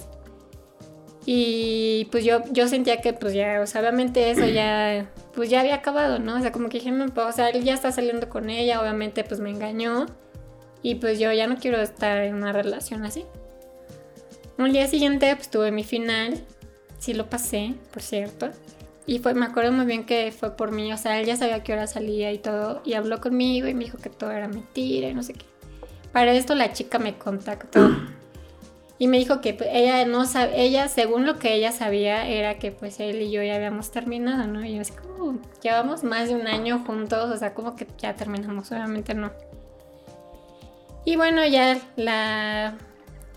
Y 1.32 2.06
pues 2.06 2.24
yo, 2.24 2.42
yo 2.50 2.66
sentía 2.66 3.00
que 3.00 3.12
pues 3.12 3.34
ya, 3.34 3.60
o 3.60 3.66
sea, 3.68 3.82
obviamente 3.82 4.32
eso 4.32 4.46
ya, 4.46 5.08
pues 5.32 5.48
ya 5.48 5.60
había 5.60 5.76
acabado, 5.76 6.18
¿no? 6.18 6.36
O 6.36 6.40
sea, 6.40 6.50
como 6.50 6.68
que 6.68 6.78
dije, 6.78 6.90
no, 6.90 7.06
pues, 7.06 7.24
o 7.24 7.30
sea, 7.30 7.50
él 7.50 7.62
ya 7.62 7.72
está 7.72 7.92
saliendo 7.92 8.28
con 8.28 8.50
ella, 8.50 8.80
obviamente 8.80 9.22
pues 9.22 9.38
me 9.38 9.48
engañó. 9.48 10.06
Y 10.82 10.96
pues 10.96 11.20
yo 11.20 11.32
ya 11.32 11.46
no 11.46 11.56
quiero 11.56 11.80
estar 11.80 12.18
en 12.24 12.34
una 12.34 12.52
relación 12.52 13.04
así. 13.04 13.26
Al 14.58 14.72
día 14.72 14.88
siguiente 14.88 15.36
pues 15.36 15.48
tuve 15.48 15.70
mi 15.70 15.84
final, 15.84 16.44
sí 16.98 17.14
lo 17.14 17.30
pasé, 17.30 17.74
por 17.92 18.02
cierto. 18.02 18.50
Y 19.06 19.20
fue, 19.20 19.32
me 19.34 19.46
acuerdo 19.46 19.70
muy 19.70 19.86
bien 19.86 20.06
que 20.06 20.32
fue 20.36 20.56
por 20.56 20.72
mí, 20.72 20.92
o 20.92 20.96
sea, 20.96 21.20
él 21.20 21.26
ya 21.26 21.36
sabía 21.36 21.62
qué 21.62 21.74
hora 21.74 21.86
salía 21.86 22.32
y 22.32 22.38
todo, 22.38 22.82
y 22.84 22.94
habló 22.94 23.20
conmigo 23.20 23.68
y 23.68 23.74
me 23.74 23.84
dijo 23.84 23.98
que 23.98 24.10
todo 24.10 24.32
era 24.32 24.48
mentira 24.48 25.08
y 25.08 25.14
no 25.14 25.22
sé 25.22 25.34
qué. 25.34 25.46
Para 26.10 26.32
esto 26.32 26.56
la 26.56 26.72
chica 26.72 26.98
me 26.98 27.16
contactó 27.18 27.88
y 29.00 29.06
me 29.08 29.16
dijo 29.16 29.40
que 29.40 29.54
pues, 29.54 29.70
ella 29.72 30.04
no 30.04 30.24
sab- 30.26 30.52
ella 30.54 30.86
según 30.88 31.24
lo 31.24 31.38
que 31.38 31.54
ella 31.54 31.72
sabía 31.72 32.28
era 32.28 32.58
que 32.58 32.70
pues 32.70 33.00
él 33.00 33.22
y 33.22 33.30
yo 33.30 33.42
ya 33.42 33.56
habíamos 33.56 33.90
terminado, 33.90 34.46
¿no? 34.46 34.62
Y 34.62 34.74
yo 34.74 34.82
así 34.82 34.92
como, 34.92 35.38
llevamos 35.62 36.04
más 36.04 36.28
de 36.28 36.34
un 36.34 36.46
año 36.46 36.84
juntos, 36.86 37.30
o 37.30 37.36
sea, 37.38 37.54
como 37.54 37.76
que 37.76 37.86
ya 37.96 38.14
terminamos, 38.14 38.70
obviamente 38.70 39.14
no. 39.14 39.30
Y 41.06 41.16
bueno, 41.16 41.46
ya 41.46 41.80
la, 41.96 42.76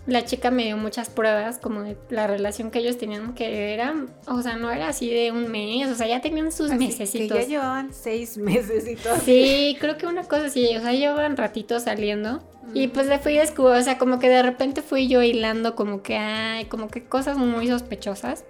la 0.06 0.24
chica 0.24 0.50
me 0.50 0.64
dio 0.64 0.76
muchas 0.76 1.08
pruebas 1.08 1.58
como 1.58 1.82
de 1.82 1.96
la 2.10 2.26
relación 2.26 2.70
que 2.70 2.80
ellos 2.80 2.98
tenían 2.98 3.34
que 3.34 3.72
era, 3.72 3.94
o 4.26 4.42
sea, 4.42 4.56
no 4.56 4.70
era 4.70 4.88
así 4.88 5.08
de 5.08 5.32
un 5.32 5.50
mes, 5.50 5.88
o 5.88 5.94
sea, 5.94 6.06
ya 6.06 6.20
tenían 6.20 6.52
sus 6.52 6.70
Así 6.70 6.86
mesecitos. 6.86 7.38
Que 7.38 7.44
ya 7.44 7.48
llevaban 7.48 7.94
seis 7.94 8.36
meses 8.38 8.86
y 8.86 8.96
todo. 8.96 9.16
Sí, 9.24 9.76
creo 9.80 9.96
que 9.96 10.06
una 10.06 10.24
cosa 10.24 10.46
así, 10.46 10.76
o 10.76 10.80
sea, 10.80 10.92
llevan 10.92 11.36
ratito 11.36 11.80
saliendo. 11.80 12.42
Y 12.72 12.88
pues 12.88 13.06
le 13.06 13.18
fui 13.18 13.34
descubriendo, 13.34 13.80
o 13.80 13.84
sea, 13.84 13.98
como 13.98 14.18
que 14.18 14.28
de 14.28 14.42
repente 14.42 14.82
fui 14.82 15.06
yo 15.06 15.22
hilando 15.22 15.74
como 15.76 16.02
que 16.02 16.16
hay, 16.16 16.64
como 16.64 16.88
que 16.88 17.04
cosas 17.04 17.36
muy 17.36 17.68
sospechosas. 17.68 18.44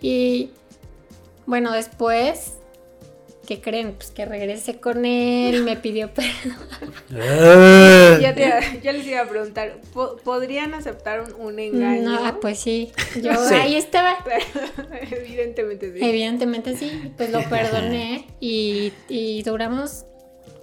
Y 0.00 0.50
bueno, 1.46 1.72
después, 1.72 2.58
¿qué 3.46 3.60
creen? 3.60 3.92
Pues 3.94 4.10
que 4.10 4.24
regresé 4.26 4.78
con 4.80 5.04
él, 5.04 5.62
me 5.64 5.76
pidió 5.76 6.10
perdón. 6.14 6.56
Ya, 8.20 8.34
te- 8.34 8.80
ya 8.82 8.92
les 8.92 9.06
iba 9.06 9.20
a 9.22 9.28
preguntar, 9.28 9.78
¿po- 9.94 10.16
¿podrían 10.22 10.74
aceptar 10.74 11.20
un, 11.20 11.32
un 11.40 11.58
engaño? 11.58 12.02
No, 12.10 12.24
ah, 12.26 12.38
pues 12.40 12.58
sí, 12.58 12.92
yo 13.22 13.32
Sí. 13.48 13.54
ahí 13.54 13.76
estaba. 13.76 14.16
Evidentemente 15.10 15.92
sí. 15.92 16.04
Evidentemente 16.04 16.76
sí, 16.76 17.12
pues 17.16 17.30
lo 17.30 17.42
perdoné 17.48 18.26
y, 18.40 18.92
y 19.08 19.42
duramos, 19.42 20.04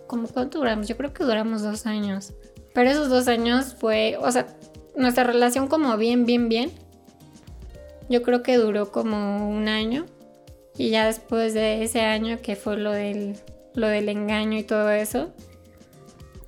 ¿cómo 0.07 0.27
cuánto 0.27 0.59
duramos? 0.59 0.87
Yo 0.87 0.97
creo 0.97 1.13
que 1.13 1.23
duramos 1.23 1.61
dos 1.61 1.85
años. 1.85 2.33
Pero 2.73 2.89
esos 2.89 3.09
dos 3.09 3.27
años 3.27 3.75
fue, 3.79 4.17
o 4.19 4.31
sea, 4.31 4.47
nuestra 4.95 5.23
relación 5.23 5.67
como 5.67 5.95
bien, 5.97 6.25
bien, 6.25 6.49
bien. 6.49 6.71
Yo 8.09 8.21
creo 8.21 8.43
que 8.43 8.57
duró 8.57 8.91
como 8.91 9.49
un 9.49 9.67
año. 9.69 10.05
Y 10.77 10.89
ya 10.89 11.05
después 11.05 11.53
de 11.53 11.83
ese 11.83 12.01
año 12.01 12.39
que 12.41 12.55
fue 12.55 12.77
lo 12.77 12.91
del, 12.91 13.35
lo 13.75 13.87
del 13.87 14.09
engaño 14.09 14.57
y 14.57 14.63
todo 14.63 14.89
eso, 14.89 15.31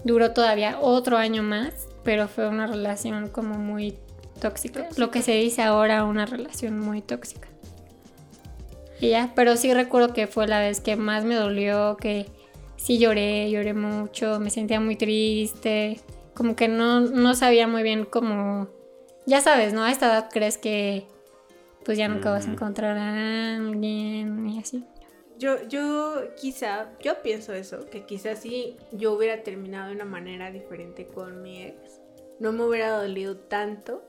duró 0.03 0.31
todavía 0.31 0.79
otro 0.79 1.17
año 1.17 1.43
más, 1.43 1.87
pero 2.03 2.27
fue 2.27 2.47
una 2.47 2.67
relación 2.67 3.29
como 3.29 3.55
muy 3.55 3.97
tóxica. 4.39 4.87
Lo 4.97 5.11
que 5.11 5.21
se 5.21 5.33
dice 5.33 5.61
ahora 5.61 6.03
una 6.03 6.25
relación 6.25 6.79
muy 6.79 7.01
tóxica. 7.01 7.47
Y 8.99 9.09
ya, 9.09 9.33
pero 9.35 9.57
sí 9.57 9.73
recuerdo 9.73 10.13
que 10.13 10.27
fue 10.27 10.47
la 10.47 10.59
vez 10.59 10.79
que 10.79 10.95
más 10.95 11.25
me 11.25 11.35
dolió, 11.35 11.97
que 11.97 12.27
sí 12.77 12.97
lloré, 12.97 13.49
lloré 13.51 13.73
mucho, 13.73 14.39
me 14.39 14.49
sentía 14.49 14.79
muy 14.79 14.95
triste, 14.95 15.99
como 16.33 16.55
que 16.55 16.67
no, 16.67 17.01
no 17.01 17.33
sabía 17.33 17.67
muy 17.67 17.83
bien 17.83 18.05
cómo, 18.05 18.69
ya 19.25 19.41
sabes, 19.41 19.73
¿no? 19.73 19.83
A 19.83 19.91
esta 19.91 20.07
edad 20.07 20.29
crees 20.31 20.57
que 20.57 21.07
pues 21.85 21.97
ya 21.97 22.07
nunca 22.07 22.31
vas 22.31 22.47
a 22.47 22.51
encontrar 22.51 22.97
a 22.97 23.55
alguien 23.55 24.47
y 24.49 24.59
así. 24.59 24.83
Yo, 25.37 25.67
yo 25.67 26.33
quizá, 26.35 26.89
yo 26.99 27.21
pienso 27.21 27.53
eso, 27.53 27.85
que 27.89 28.05
quizás 28.05 28.39
si 28.39 28.77
yo 28.91 29.13
hubiera 29.13 29.43
terminado 29.43 29.89
de 29.89 29.95
una 29.95 30.05
manera 30.05 30.49
diferente 30.49 31.07
con 31.07 31.41
mi 31.41 31.63
ex, 31.63 32.01
no 32.39 32.51
me 32.53 32.63
hubiera 32.63 32.89
dolido 32.89 33.37
tanto 33.37 34.05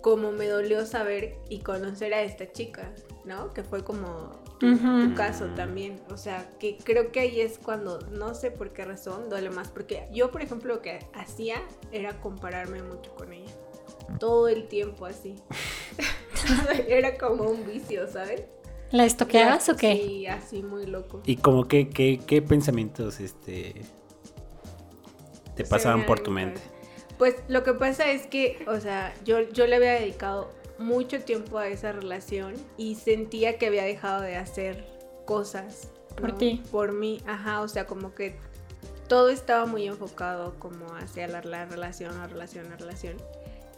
como 0.00 0.32
me 0.32 0.48
dolió 0.48 0.86
saber 0.86 1.36
y 1.48 1.60
conocer 1.60 2.14
a 2.14 2.22
esta 2.22 2.50
chica, 2.50 2.92
¿no? 3.24 3.52
Que 3.52 3.62
fue 3.62 3.84
como 3.84 4.42
tu, 4.58 4.76
tu 4.76 5.14
caso 5.14 5.46
también. 5.54 6.00
O 6.10 6.16
sea, 6.16 6.50
que 6.58 6.78
creo 6.78 7.12
que 7.12 7.20
ahí 7.20 7.40
es 7.40 7.58
cuando, 7.58 8.00
no 8.10 8.34
sé 8.34 8.50
por 8.50 8.72
qué 8.72 8.84
razón, 8.84 9.28
duele 9.28 9.50
más. 9.50 9.68
Porque 9.68 10.08
yo, 10.12 10.30
por 10.30 10.42
ejemplo, 10.42 10.74
lo 10.76 10.82
que 10.82 11.00
hacía 11.12 11.62
era 11.92 12.18
compararme 12.20 12.82
mucho 12.82 13.14
con 13.14 13.32
ella. 13.32 13.52
Todo 14.18 14.48
el 14.48 14.68
tiempo 14.68 15.06
así. 15.06 15.36
era 16.88 17.16
como 17.16 17.44
un 17.44 17.66
vicio, 17.66 18.06
¿sabes? 18.10 18.42
¿La 18.90 19.04
estoqueabas 19.04 19.68
o 19.68 19.76
qué? 19.76 19.94
Sí, 19.94 20.26
así 20.26 20.62
muy 20.62 20.86
loco. 20.86 21.22
¿Y 21.24 21.36
como 21.36 21.68
que, 21.68 21.88
qué, 21.88 22.20
qué 22.26 22.42
pensamientos 22.42 23.20
este 23.20 23.82
te 25.54 25.64
pasaban 25.64 26.06
por 26.06 26.20
tu 26.20 26.30
mente? 26.30 26.60
Pues 27.18 27.36
lo 27.48 27.62
que 27.62 27.74
pasa 27.74 28.10
es 28.10 28.26
que, 28.26 28.64
o 28.66 28.80
sea, 28.80 29.14
yo, 29.24 29.42
yo 29.50 29.66
le 29.66 29.76
había 29.76 29.92
dedicado 29.92 30.50
mucho 30.78 31.20
tiempo 31.20 31.58
a 31.58 31.68
esa 31.68 31.92
relación 31.92 32.54
y 32.76 32.94
sentía 32.94 33.58
que 33.58 33.66
había 33.66 33.84
dejado 33.84 34.22
de 34.22 34.36
hacer 34.36 34.86
cosas 35.26 35.88
Por 36.18 36.36
ti. 36.36 36.62
Por 36.72 36.92
mí, 36.92 37.20
ajá, 37.26 37.60
o 37.60 37.68
sea, 37.68 37.86
como 37.86 38.14
que 38.14 38.36
todo 39.06 39.28
estaba 39.28 39.66
muy 39.66 39.86
enfocado 39.86 40.58
como 40.58 40.94
hacia 40.94 41.28
la, 41.28 41.42
la 41.42 41.66
relación, 41.66 42.16
la 42.18 42.26
relación, 42.26 42.70
la 42.70 42.76
relación. 42.76 43.16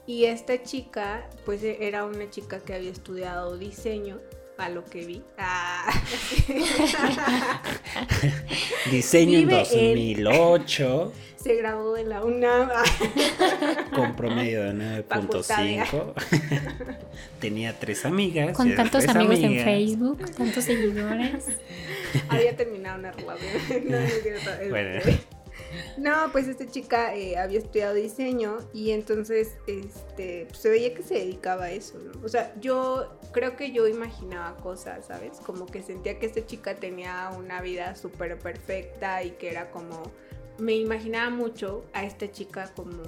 Y 0.07 0.25
esta 0.25 0.62
chica, 0.62 1.29
pues 1.45 1.62
e- 1.62 1.79
era 1.87 2.05
una 2.05 2.29
chica 2.31 2.59
que 2.61 2.75
había 2.75 2.91
estudiado 2.91 3.57
diseño, 3.57 4.19
a 4.59 4.69
lo 4.69 4.85
que 4.85 5.05
vi. 5.07 5.23
Ah, 5.38 5.87
Diseño 8.91 9.38
en 9.38 9.49
Vive 9.49 9.62
en- 9.73 10.17
2008 10.23 11.12
se 11.37 11.57
graduó 11.57 11.95
de 11.95 12.05
la 12.05 12.23
UNAM. 12.25 12.69
con 13.95 14.15
promedio 14.15 14.62
de 14.73 15.03
Facultad 15.03 15.65
de- 15.65 15.79
9.5. 15.91 16.15
Tenía 17.41 17.79
tres 17.79 18.05
amigas. 18.05 18.57
Con 18.57 18.69
de 18.69 18.77
tantos 18.77 19.09
amigos 19.09 19.38
en 19.41 19.65
Facebook, 19.65 20.31
tantos 20.37 20.65
seguidores. 20.65 21.45
había 22.29 22.57
terminado 22.57 22.99
una 23.01 23.11
relación. 23.12 23.51
No, 23.87 23.91
no 23.99 24.05
este, 24.07 24.69
Bueno. 24.71 25.01
No, 25.97 26.31
pues 26.33 26.49
esta 26.49 26.67
chica 26.67 27.15
eh, 27.15 27.37
había 27.37 27.59
estudiado 27.59 27.95
diseño 27.95 28.59
y 28.73 28.91
entonces 28.91 29.57
este, 29.67 30.47
pues, 30.49 30.59
se 30.61 30.71
veía 30.71 30.95
que 30.95 31.03
se 31.03 31.15
dedicaba 31.15 31.65
a 31.65 31.71
eso, 31.71 31.99
¿no? 31.99 32.13
O 32.25 32.29
sea, 32.29 32.55
yo 32.61 33.19
creo 33.33 33.57
que 33.57 33.73
yo 33.73 33.87
imaginaba 33.87 34.57
cosas, 34.57 35.07
¿sabes? 35.07 35.39
Como 35.41 35.67
que 35.67 35.83
sentía 35.83 36.19
que 36.19 36.27
esta 36.27 36.45
chica 36.45 36.77
tenía 36.77 37.31
una 37.37 37.61
vida 37.61 37.95
súper 37.95 38.39
perfecta 38.39 39.23
y 39.23 39.33
que 39.33 39.51
era 39.51 39.71
como... 39.71 40.03
Me 40.59 40.75
imaginaba 40.75 41.31
mucho 41.31 41.85
a 41.95 42.05
esta 42.05 42.31
chica 42.31 42.71
como 42.77 43.03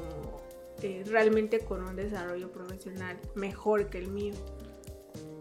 eh, 0.82 1.04
realmente 1.06 1.60
con 1.60 1.82
un 1.82 1.94
desarrollo 1.94 2.50
profesional 2.50 3.18
mejor 3.34 3.90
que 3.90 3.98
el 3.98 4.08
mío. 4.08 4.34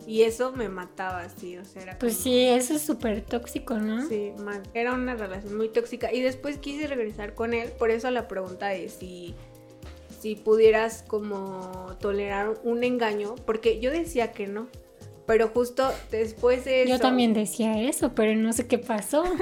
Y 0.06 0.24
eso 0.24 0.52
me 0.52 0.70
mataba 0.70 1.22
así, 1.22 1.58
o 1.58 1.66
sea, 1.66 1.82
era 1.84 2.00
Pues 2.00 2.14
como- 2.16 2.24
sí, 2.24 2.46
eso 2.46 2.74
es 2.76 2.82
súper 2.82 3.22
tóxico, 3.22 3.78
¿no? 3.78 4.08
Sí, 4.08 4.32
mal. 4.40 4.62
Era 4.74 4.94
una 4.94 5.16
relación 5.16 5.56
muy 5.56 5.70
tóxica. 5.70 6.12
Y 6.12 6.22
después 6.22 6.58
quise 6.58 6.88
regresar 6.88 7.36
con 7.36 7.54
él. 7.54 7.70
Por 7.80 7.92
eso 7.92 8.10
la 8.12 8.28
pregunta 8.28 8.74
es 8.74 8.94
si, 8.94 9.34
si 10.20 10.36
pudieras 10.36 11.04
como 11.08 11.96
tolerar 12.00 12.60
un 12.64 12.84
engaño. 12.84 13.36
Porque 13.46 13.80
yo 13.80 13.92
decía 13.92 14.32
que 14.32 14.48
no. 14.48 14.68
Pero 15.26 15.48
justo 15.48 15.90
después 16.12 16.66
de 16.66 16.82
eso. 16.84 16.90
Yo 16.90 17.00
también 17.00 17.34
decía 17.34 17.80
eso, 17.82 18.14
pero 18.14 18.36
no 18.36 18.52
sé 18.52 18.68
qué 18.68 18.78
pasó. 18.78 19.24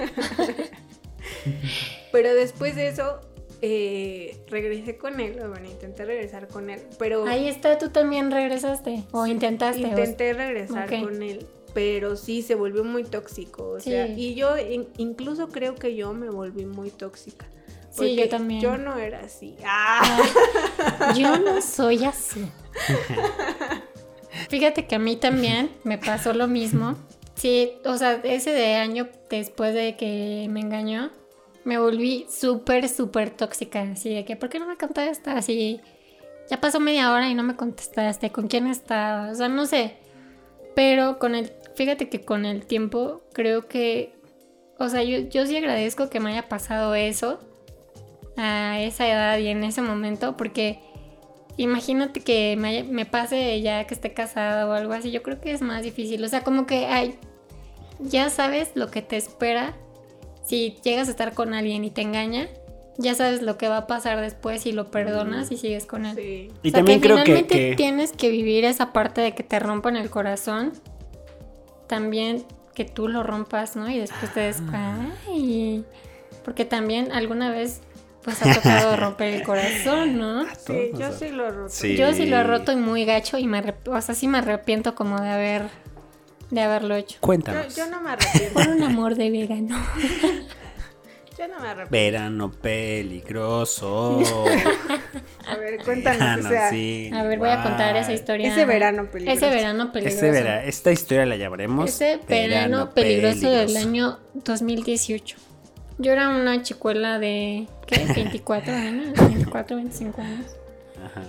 Pero 2.11 2.33
después 2.35 2.75
de 2.75 2.87
eso. 2.87 3.19
Eh, 3.61 4.43
regresé 4.47 4.97
con 4.97 5.19
él. 5.19 5.39
o 5.43 5.49
Bueno, 5.49 5.69
intenté 5.69 6.05
regresar 6.05 6.47
con 6.47 6.69
él. 6.69 6.81
Pero 6.97 7.25
Ahí 7.27 7.47
está, 7.47 7.77
tú 7.77 7.89
también 7.89 8.31
regresaste. 8.31 9.03
O 9.11 9.27
intentaste. 9.27 9.83
o- 9.83 9.87
intenté 9.87 10.33
regresar 10.33 10.89
con 10.89 11.21
él. 11.21 11.45
Pero 11.73 12.17
sí, 12.17 12.41
se 12.41 12.55
volvió 12.55 12.83
muy 12.83 13.03
tóxico. 13.03 13.69
O 13.69 13.79
Sí. 13.79 13.91
sea, 13.91 14.07
y 14.07 14.35
yo 14.35 14.57
in- 14.57 14.89
incluso 14.97 15.47
creo 15.49 15.75
que 15.75 15.95
yo 15.95 16.13
me 16.13 16.29
volví 16.29 16.65
muy 16.65 16.89
tóxica. 16.89 17.45
Sí, 17.91 18.15
yo 18.15 18.27
también. 18.29 18.61
Yo 18.61 18.77
no 18.77 18.97
era 18.97 19.19
así. 19.21 19.55
Ah. 19.65 20.01
Ah, 20.99 21.13
yo 21.17 21.37
no 21.37 21.61
soy 21.61 22.03
así. 22.05 22.45
Fíjate 24.49 24.85
que 24.87 24.95
a 24.95 24.99
mí 24.99 25.15
también 25.17 25.69
me 25.83 25.97
pasó 25.97 26.33
lo 26.33 26.47
mismo. 26.47 26.95
Sí, 27.35 27.73
o 27.85 27.97
sea, 27.97 28.19
ese 28.23 28.51
de 28.51 28.75
año 28.75 29.09
después 29.29 29.73
de 29.73 29.95
que 29.97 30.47
me 30.49 30.59
engañó, 30.61 31.11
me 31.63 31.77
volví 31.77 32.25
súper, 32.29 32.87
súper 32.89 33.29
tóxica. 33.31 33.81
Así 33.81 34.13
de 34.13 34.25
que, 34.25 34.35
¿por 34.35 34.49
qué 34.49 34.59
no 34.59 34.67
me 34.67 34.77
contestas? 34.77 35.35
Así, 35.35 35.79
ya 36.49 36.59
pasó 36.61 36.79
media 36.79 37.11
hora 37.13 37.29
y 37.29 37.33
no 37.35 37.43
me 37.43 37.55
contestaste. 37.55 38.31
¿Con 38.31 38.47
quién 38.47 38.67
estabas? 38.67 39.33
O 39.33 39.35
sea, 39.35 39.47
no 39.49 39.65
sé. 39.65 39.97
Pero 40.75 41.19
con 41.19 41.35
el, 41.35 41.51
fíjate 41.75 42.09
que 42.09 42.21
con 42.21 42.45
el 42.45 42.65
tiempo 42.65 43.21
creo 43.33 43.67
que, 43.67 44.13
o 44.79 44.87
sea, 44.89 45.03
yo, 45.03 45.19
yo 45.19 45.45
sí 45.45 45.57
agradezco 45.57 46.09
que 46.09 46.19
me 46.19 46.31
haya 46.31 46.47
pasado 46.47 46.95
eso 46.95 47.39
a 48.37 48.79
esa 48.79 49.07
edad 49.07 49.37
y 49.37 49.47
en 49.49 49.63
ese 49.65 49.81
momento, 49.81 50.37
porque 50.37 50.79
imagínate 51.57 52.21
que 52.21 52.55
me, 52.57 52.69
haya- 52.69 52.83
me 52.85 53.05
pase 53.05 53.61
ya 53.61 53.85
que 53.85 53.93
esté 53.93 54.13
casada 54.13 54.65
o 54.65 54.71
algo 54.71 54.93
así, 54.93 55.11
yo 55.11 55.21
creo 55.21 55.41
que 55.41 55.51
es 55.51 55.61
más 55.61 55.83
difícil. 55.83 56.23
O 56.23 56.27
sea, 56.29 56.41
como 56.43 56.65
que 56.65 56.85
hay, 56.85 57.19
ya 57.99 58.29
sabes 58.29 58.71
lo 58.75 58.89
que 58.89 59.01
te 59.01 59.17
espera 59.17 59.75
si 60.43 60.77
llegas 60.83 61.07
a 61.07 61.11
estar 61.11 61.33
con 61.33 61.53
alguien 61.53 61.83
y 61.85 61.91
te 61.91 62.01
engaña, 62.01 62.47
ya 62.97 63.15
sabes 63.15 63.41
lo 63.41 63.57
que 63.57 63.67
va 63.67 63.77
a 63.77 63.87
pasar 63.87 64.19
después 64.19 64.65
y 64.65 64.71
lo 64.73 64.91
perdonas 64.91 65.51
y 65.51 65.57
sigues 65.57 65.85
con 65.85 66.05
él. 66.05 66.15
Sí. 66.15 66.51
Y 66.61 66.67
O 66.69 66.71
sea, 66.71 66.79
también 66.79 66.99
que 67.01 67.07
creo 67.07 67.17
que, 67.17 67.23
finalmente 67.23 67.55
que- 67.69 67.75
tienes 67.75 68.11
que 68.11 68.29
vivir 68.29 68.65
esa 68.65 68.91
parte 68.93 69.21
de 69.21 69.33
que 69.33 69.43
te 69.43 69.59
rompan 69.59 69.95
el 69.95 70.09
corazón. 70.09 70.73
También 71.87 72.43
que 72.73 72.85
tú 72.85 73.07
lo 73.07 73.23
rompas, 73.23 73.75
¿no? 73.75 73.89
Y 73.89 73.99
después 73.99 74.33
te 74.33 74.39
des 74.41 74.61
Ay. 75.29 75.83
Porque 76.45 76.65
también 76.65 77.11
alguna 77.11 77.51
vez 77.51 77.81
pues 78.23 78.41
ha 78.45 78.53
tocado 78.53 78.95
romper 78.97 79.33
el 79.33 79.43
corazón, 79.43 80.17
¿no? 80.17 80.45
Sí, 80.57 80.91
yo 80.97 81.11
sí 81.11 81.29
lo 81.29 81.47
he 81.47 81.51
roto. 81.51 81.69
Sí. 81.69 81.95
Yo 81.97 82.13
sí 82.13 82.25
lo 82.27 82.37
he 82.37 82.43
roto 82.43 82.71
y 82.71 82.75
muy 82.75 83.03
gacho 83.05 83.37
y 83.37 83.47
me 83.47 83.61
o 83.87 84.01
sea, 84.01 84.15
sí 84.15 84.27
me 84.27 84.37
arrepiento 84.39 84.95
como 84.95 85.19
de 85.19 85.29
haber 85.29 85.63
de 86.51 86.61
haberlo 86.61 86.95
hecho. 86.95 87.17
Cuéntanos. 87.21 87.75
yo 87.75 87.87
no 87.87 88.01
me 88.01 88.11
arrepiento. 88.11 88.53
Por 88.53 88.67
un 88.67 88.83
amor 88.83 89.15
de 89.15 89.31
verano. 89.31 89.83
Yo 91.37 91.47
no 91.47 91.59
me 91.59 91.69
arrepiento. 91.69 91.91
Verano 91.91 92.51
peligroso. 92.51 94.19
A 95.47 95.55
ver, 95.55 95.83
cuéntanos. 95.83 96.19
Verano, 96.19 96.45
o 96.45 96.51
sea, 96.51 96.69
sí, 96.69 97.09
A 97.13 97.23
ver, 97.23 97.39
voy 97.39 97.49
a 97.49 97.63
contar 97.63 97.95
esa 97.97 98.13
historia. 98.13 98.51
Ese 98.51 98.65
verano 98.65 99.05
peligroso. 99.09 99.45
Ese 99.47 99.55
verano 99.55 99.91
peligroso. 99.91 100.21
Vera- 100.31 100.63
esta 100.65 100.91
historia 100.91 101.25
la 101.25 101.37
llamaremos 101.37 101.89
Ese 101.89 102.19
verano 102.27 102.91
peligroso 102.91 103.49
del 103.49 103.75
año 103.75 104.19
2018. 104.35 105.37
Yo 105.97 106.11
era 106.11 106.29
una 106.29 106.61
chicuela 106.61 107.17
de, 107.17 107.67
¿qué? 107.87 108.05
24 108.15 108.73
años, 108.73 109.13
24, 109.17 109.77
25 109.77 110.21
años. 110.21 110.45
Ajá. 111.03 111.23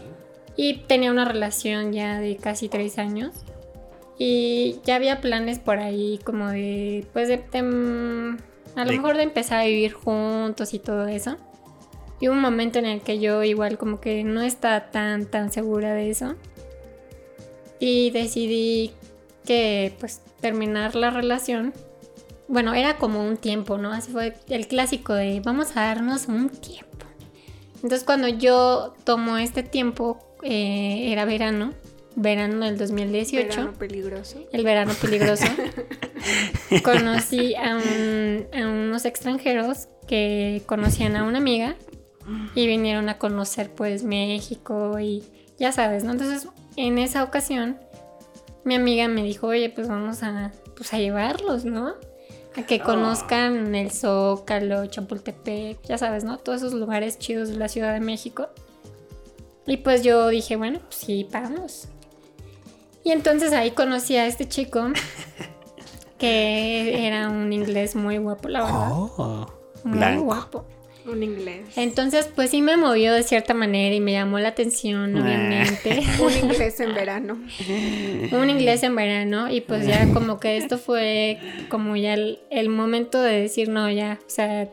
Y 0.57 0.79
tenía 0.89 1.11
una 1.11 1.25
relación 1.25 1.93
ya 1.95 2.19
de 2.19 2.37
casi 2.37 2.69
3 2.69 2.99
años. 2.99 3.33
Y 4.19 4.77
ya 4.85 4.97
había 4.97 5.21
planes 5.21 5.59
por 5.59 5.79
ahí 5.79 6.21
como 6.25 6.49
de, 6.51 7.07
pues 7.13 7.29
de, 7.29 7.39
de, 7.39 7.63
mm, 7.63 8.37
a 8.77 8.85
lo 8.85 8.91
De- 8.91 8.97
mejor 8.97 9.17
de 9.17 9.23
empezar 9.25 9.61
a 9.61 9.65
vivir 9.65 9.93
juntos 9.93 10.75
y 10.75 10.79
todo 10.79 11.07
eso. 11.09 11.37
Y 12.21 12.29
hubo 12.29 12.35
un 12.35 12.41
momento 12.41 12.79
en 12.79 12.87
el 12.87 13.01
que 13.01 13.19
yo 13.19 13.43
igual 13.43 13.79
como 13.79 14.01
que 14.01 14.23
no 14.23 14.43
estaba 14.43 14.91
tan, 14.91 15.27
tan 15.27 15.51
segura 15.51 15.93
de 15.95 16.11
eso. 16.11 16.35
Y 17.81 18.11
decidí 18.11 18.93
que 19.45 19.93
pues 19.99 20.21
terminar 20.41 20.95
la 20.95 21.11
relación. 21.11 21.73
Bueno, 22.47 22.75
era 22.75 22.97
como 22.99 23.25
un 23.27 23.37
tiempo, 23.37 23.79
¿no? 23.79 23.93
Así 23.93 24.13
fue 24.13 24.35
el 24.49 24.69
clásico 24.69 25.15
de 25.15 25.41
vamos 25.41 25.77
a 25.77 25.83
darnos 25.87 26.29
un 26.29 26.49
tiempo. 26.51 27.07
Entonces 27.77 28.05
cuando 28.05 28.29
yo 28.29 28.95
tomo 29.05 29.37
este 29.39 29.65
tiempo, 29.65 30.19
eh, 30.45 31.11
era 31.11 31.25
verano, 31.25 31.73
verano 32.17 32.65
del 32.65 32.77
2018 32.79 33.49
Verano 33.49 33.73
peligroso. 33.79 34.39
el 34.53 34.65
verano 34.65 34.93
peligroso, 35.01 35.45
conocí 36.85 37.55
a, 37.55 37.77
un- 37.77 38.47
a 38.55 38.67
unos 38.67 39.05
extranjeros 39.05 39.89
que 40.07 40.63
conocían 40.67 41.17
a 41.17 41.25
una 41.25 41.39
amiga 41.39 41.75
y 42.55 42.67
vinieron 42.67 43.09
a 43.09 43.19
conocer 43.19 43.71
pues 43.71 44.05
México 44.05 44.99
y 45.01 45.25
ya 45.59 45.73
sabes, 45.73 46.05
¿no? 46.05 46.13
Entonces 46.13 46.49
en 46.77 46.99
esa 46.99 47.25
ocasión 47.25 47.79
mi 48.65 48.75
amiga 48.77 49.09
me 49.09 49.23
dijo, 49.25 49.49
oye, 49.49 49.71
pues 49.71 49.89
vamos 49.89 50.23
a, 50.23 50.53
pues, 50.77 50.93
a 50.95 50.99
llevarlos, 50.99 51.65
¿no? 51.65 51.95
A 52.55 52.63
que 52.67 52.81
conozcan 52.81 53.75
el 53.75 53.91
Zócalo, 53.91 54.87
Chapultepec, 54.87 55.83
ya 55.83 55.99
sabes, 55.99 56.23
¿no? 56.23 56.39
Todos 56.39 56.63
esos 56.63 56.75
lugares 56.75 57.19
chidos 57.19 57.49
de 57.49 57.57
la 57.57 57.69
Ciudad 57.69 57.93
de 57.95 58.01
México. 58.01 58.49
Y 59.67 59.79
pues 59.79 60.03
yo 60.05 60.29
dije, 60.29 60.57
bueno, 60.57 60.79
pues 60.81 60.95
sí, 60.97 61.27
vamos. 61.33 61.89
Y 63.05 63.11
entonces 63.11 63.53
ahí 63.53 63.73
conocí 63.73 64.17
a 64.17 64.27
este 64.27 64.49
chico 64.49 64.89
que 66.19 67.07
era 67.07 67.29
un 67.29 67.53
inglés 67.53 67.97
muy 67.97 68.19
guapo, 68.19 68.49
la 68.49 68.63
verdad. 68.63 68.89
Oh, 68.93 69.47
muy 69.85 69.99
blanco. 69.99 70.23
guapo. 70.25 70.65
Un 71.05 71.21
inglés. 71.25 71.63
Entonces, 71.75 72.31
pues 72.33 72.51
sí 72.51 72.63
me 72.63 72.77
movió 72.77 73.13
de 73.13 73.25
cierta 73.25 73.55
manera 73.55 73.93
y 73.93 73.99
me 73.99 74.13
llamó 74.13 74.39
la 74.39 74.49
atención, 74.51 75.17
Ah. 75.17 75.21
obviamente. 75.21 76.01
Un 76.23 76.33
inglés 76.33 76.79
en 76.79 76.95
verano. 76.95 77.39
un 78.31 78.51
inglés 78.51 78.85
en 78.85 78.95
verano 78.95 79.51
y 79.51 79.63
pues 79.63 79.85
ya 79.85 80.07
como 80.15 80.39
que 80.39 80.57
esto 80.57 80.79
fue 80.79 81.39
como 81.69 81.97
ya 81.97 82.15
el, 82.15 82.39
el 82.51 82.69
momento 82.69 83.21
de 83.21 83.41
decir 83.41 83.69
no 83.69 83.91
ya, 83.91 84.21
o 84.25 84.31
sea, 84.31 84.69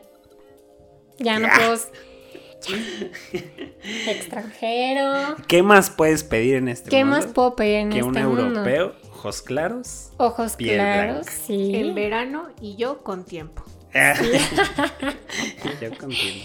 ya 1.18 1.40
no 1.40 1.48
puedo... 1.56 1.76
ya. 2.60 4.10
Extranjero. 4.10 5.36
¿Qué 5.46 5.62
más 5.62 5.90
puedes 5.90 6.24
pedir 6.24 6.56
en 6.56 6.68
este 6.68 6.90
¿Qué 6.90 7.04
mundo? 7.04 7.16
más 7.16 7.26
puedo 7.26 7.56
pedir 7.56 7.76
en 7.76 7.90
Que 7.90 7.98
este 8.00 8.08
un 8.24 8.26
mundo? 8.26 8.42
europeo, 8.60 8.94
ojos 9.12 9.42
claros. 9.42 10.10
Ojos 10.18 10.56
piel 10.56 10.76
claros, 10.76 11.26
blanca. 11.26 11.32
sí. 11.46 11.74
En 11.74 11.94
verano 11.94 12.48
y 12.60 12.76
yo 12.76 13.02
con 13.02 13.24
tiempo. 13.24 13.64
Yo 15.80 15.96
contigo. 15.98 16.44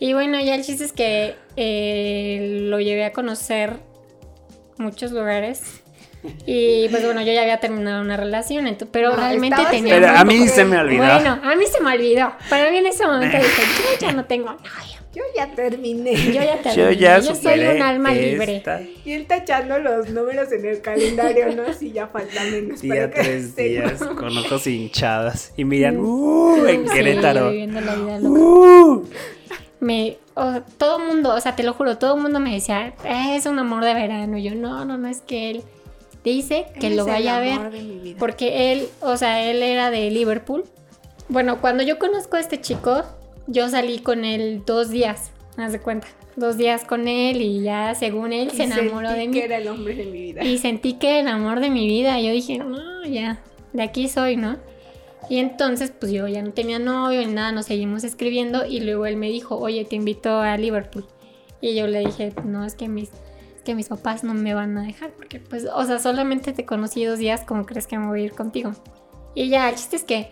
Y 0.00 0.14
bueno, 0.14 0.40
ya 0.40 0.56
el 0.56 0.64
chiste 0.64 0.84
es 0.84 0.92
que 0.92 1.36
eh, 1.56 2.58
lo 2.68 2.80
llevé 2.80 3.04
a 3.04 3.12
conocer 3.12 3.76
muchos 4.78 5.12
lugares. 5.12 5.62
Y 6.46 6.88
pues 6.88 7.04
bueno, 7.04 7.20
yo 7.22 7.32
ya 7.32 7.42
había 7.42 7.58
terminado 7.58 8.00
una 8.00 8.16
relación, 8.16 8.76
pero 8.92 9.10
No, 9.10 9.16
realmente 9.16 9.60
tenía... 9.70 9.94
Pero 9.94 10.08
a 10.08 10.24
mí 10.24 10.38
poco- 10.38 10.50
se 10.54 10.64
me 10.64 10.78
olvidó. 10.78 11.02
Bueno, 11.04 11.40
a 11.42 11.56
mí 11.56 11.64
se 11.66 11.80
me 11.80 11.92
olvidó, 11.94 12.32
pero 12.48 12.68
a 12.68 12.70
mí 12.70 12.76
en 12.78 12.86
ese 12.86 13.06
momento 13.06 13.36
dije, 13.36 13.62
yo 14.00 14.06
ya 14.06 14.12
no 14.12 14.24
tengo 14.24 14.50
novio, 14.52 15.00
Yo 15.14 15.22
ya 15.36 15.54
terminé. 15.54 16.14
yo 16.26 16.32
ya 16.32 16.56
Yo 16.56 16.62
terminé, 16.62 16.96
ya 16.96 17.18
yo 17.18 17.34
soy 17.34 17.60
un 17.60 17.82
alma 17.82 18.12
libre. 18.14 18.62
Y 19.04 19.12
él 19.12 19.26
tachando 19.26 19.78
los 19.78 20.08
números 20.10 20.50
en 20.52 20.64
el 20.64 20.80
calendario, 20.80 21.54
¿no? 21.54 21.72
Si 21.74 21.92
ya 21.92 22.06
falta 22.06 22.42
menos. 22.44 22.80
Día 22.80 23.10
tres 23.10 23.54
días 23.54 24.00
¿no? 24.00 24.16
con 24.16 24.36
ojos 24.38 24.66
hinchadas. 24.66 25.52
Y 25.56 25.64
miran, 25.64 25.98
uh, 25.98 26.66
en 26.66 26.88
Sí, 26.88 26.94
Querétaro. 26.94 27.50
viviendo 27.50 27.80
la 27.80 27.94
vida 27.94 28.18
loca. 28.20 28.40
Uh. 28.40 29.04
me, 29.80 30.16
o 30.34 30.60
todo 30.78 30.98
el 30.98 31.06
mundo, 31.08 31.34
o 31.34 31.40
sea, 31.40 31.54
te 31.56 31.62
lo 31.62 31.74
juro, 31.74 31.98
todo 31.98 32.14
el 32.16 32.22
mundo 32.22 32.40
me 32.40 32.54
decía, 32.54 32.94
"Eh, 33.04 33.36
es 33.36 33.44
un 33.46 33.58
amor 33.58 33.84
de 33.84 33.92
verano. 33.94 34.38
Y 34.38 34.44
yo, 34.44 34.54
no, 34.54 34.84
no, 34.86 34.96
no, 34.96 35.08
es 35.08 35.20
que 35.20 35.50
él 35.50 35.62
dice 36.24 36.66
que 36.80 36.88
lo 36.90 37.04
vaya 37.04 37.36
a 37.36 37.40
ver. 37.40 37.58
Porque 38.18 38.72
él, 38.72 38.88
o 39.00 39.16
sea, 39.18 39.42
él 39.50 39.62
era 39.62 39.90
de 39.90 40.10
Liverpool. 40.10 40.64
Bueno, 41.28 41.60
cuando 41.60 41.82
yo 41.82 41.98
conozco 41.98 42.36
a 42.36 42.40
este 42.40 42.60
chico, 42.60 43.02
yo 43.46 43.68
salí 43.68 43.98
con 43.98 44.24
él 44.24 44.62
dos 44.66 44.90
días, 44.90 45.32
haz 45.56 45.72
de 45.72 45.80
cuenta. 45.80 46.08
Dos 46.34 46.56
días 46.56 46.84
con 46.84 47.08
él 47.08 47.42
y 47.42 47.62
ya, 47.62 47.94
según 47.94 48.32
él, 48.32 48.48
Y 48.52 48.56
se 48.56 48.64
enamoró 48.64 49.08
sentí 49.08 49.20
de 49.20 49.28
mí. 49.28 49.34
que 49.34 49.44
era 49.44 49.58
el 49.58 49.68
hombre 49.68 49.94
de 49.94 50.06
mi 50.06 50.20
vida. 50.22 50.42
Y 50.44 50.56
sentí 50.58 50.94
que 50.94 51.10
era 51.10 51.20
el 51.20 51.28
amor 51.28 51.60
de 51.60 51.68
mi 51.68 51.86
vida. 51.86 52.18
Yo 52.20 52.32
dije, 52.32 52.58
no, 52.58 53.04
ya, 53.04 53.42
de 53.72 53.82
aquí 53.82 54.08
soy, 54.08 54.36
¿no? 54.36 54.56
Y 55.28 55.38
entonces, 55.38 55.92
pues 55.98 56.10
yo 56.10 56.26
ya 56.28 56.42
no 56.42 56.52
tenía 56.52 56.78
novio 56.78 57.20
ni 57.20 57.32
nada, 57.32 57.52
nos 57.52 57.66
seguimos 57.66 58.02
escribiendo. 58.04 58.64
Y 58.64 58.80
luego 58.80 59.04
él 59.06 59.16
me 59.16 59.28
dijo, 59.28 59.56
oye, 59.56 59.84
te 59.84 59.96
invito 59.96 60.40
a 60.40 60.56
Liverpool. 60.56 61.06
Y 61.60 61.74
yo 61.74 61.86
le 61.86 62.00
dije, 62.00 62.32
no, 62.44 62.64
es 62.64 62.74
que 62.74 62.88
mis, 62.88 63.10
es 63.10 63.62
que 63.62 63.74
mis 63.74 63.88
papás 63.88 64.24
no 64.24 64.32
me 64.34 64.54
van 64.54 64.76
a 64.78 64.82
dejar. 64.82 65.10
Porque, 65.10 65.38
pues, 65.38 65.66
o 65.72 65.84
sea, 65.84 65.98
solamente 65.98 66.52
te 66.52 66.64
conocí 66.64 67.04
dos 67.04 67.18
días, 67.18 67.42
¿cómo 67.46 67.66
crees 67.66 67.86
que 67.86 67.98
me 67.98 68.06
voy 68.06 68.22
a 68.22 68.24
ir 68.24 68.32
contigo? 68.32 68.72
Y 69.34 69.48
ya, 69.48 69.68
el 69.68 69.76
chiste 69.76 69.96
es 69.96 70.04
que 70.04 70.30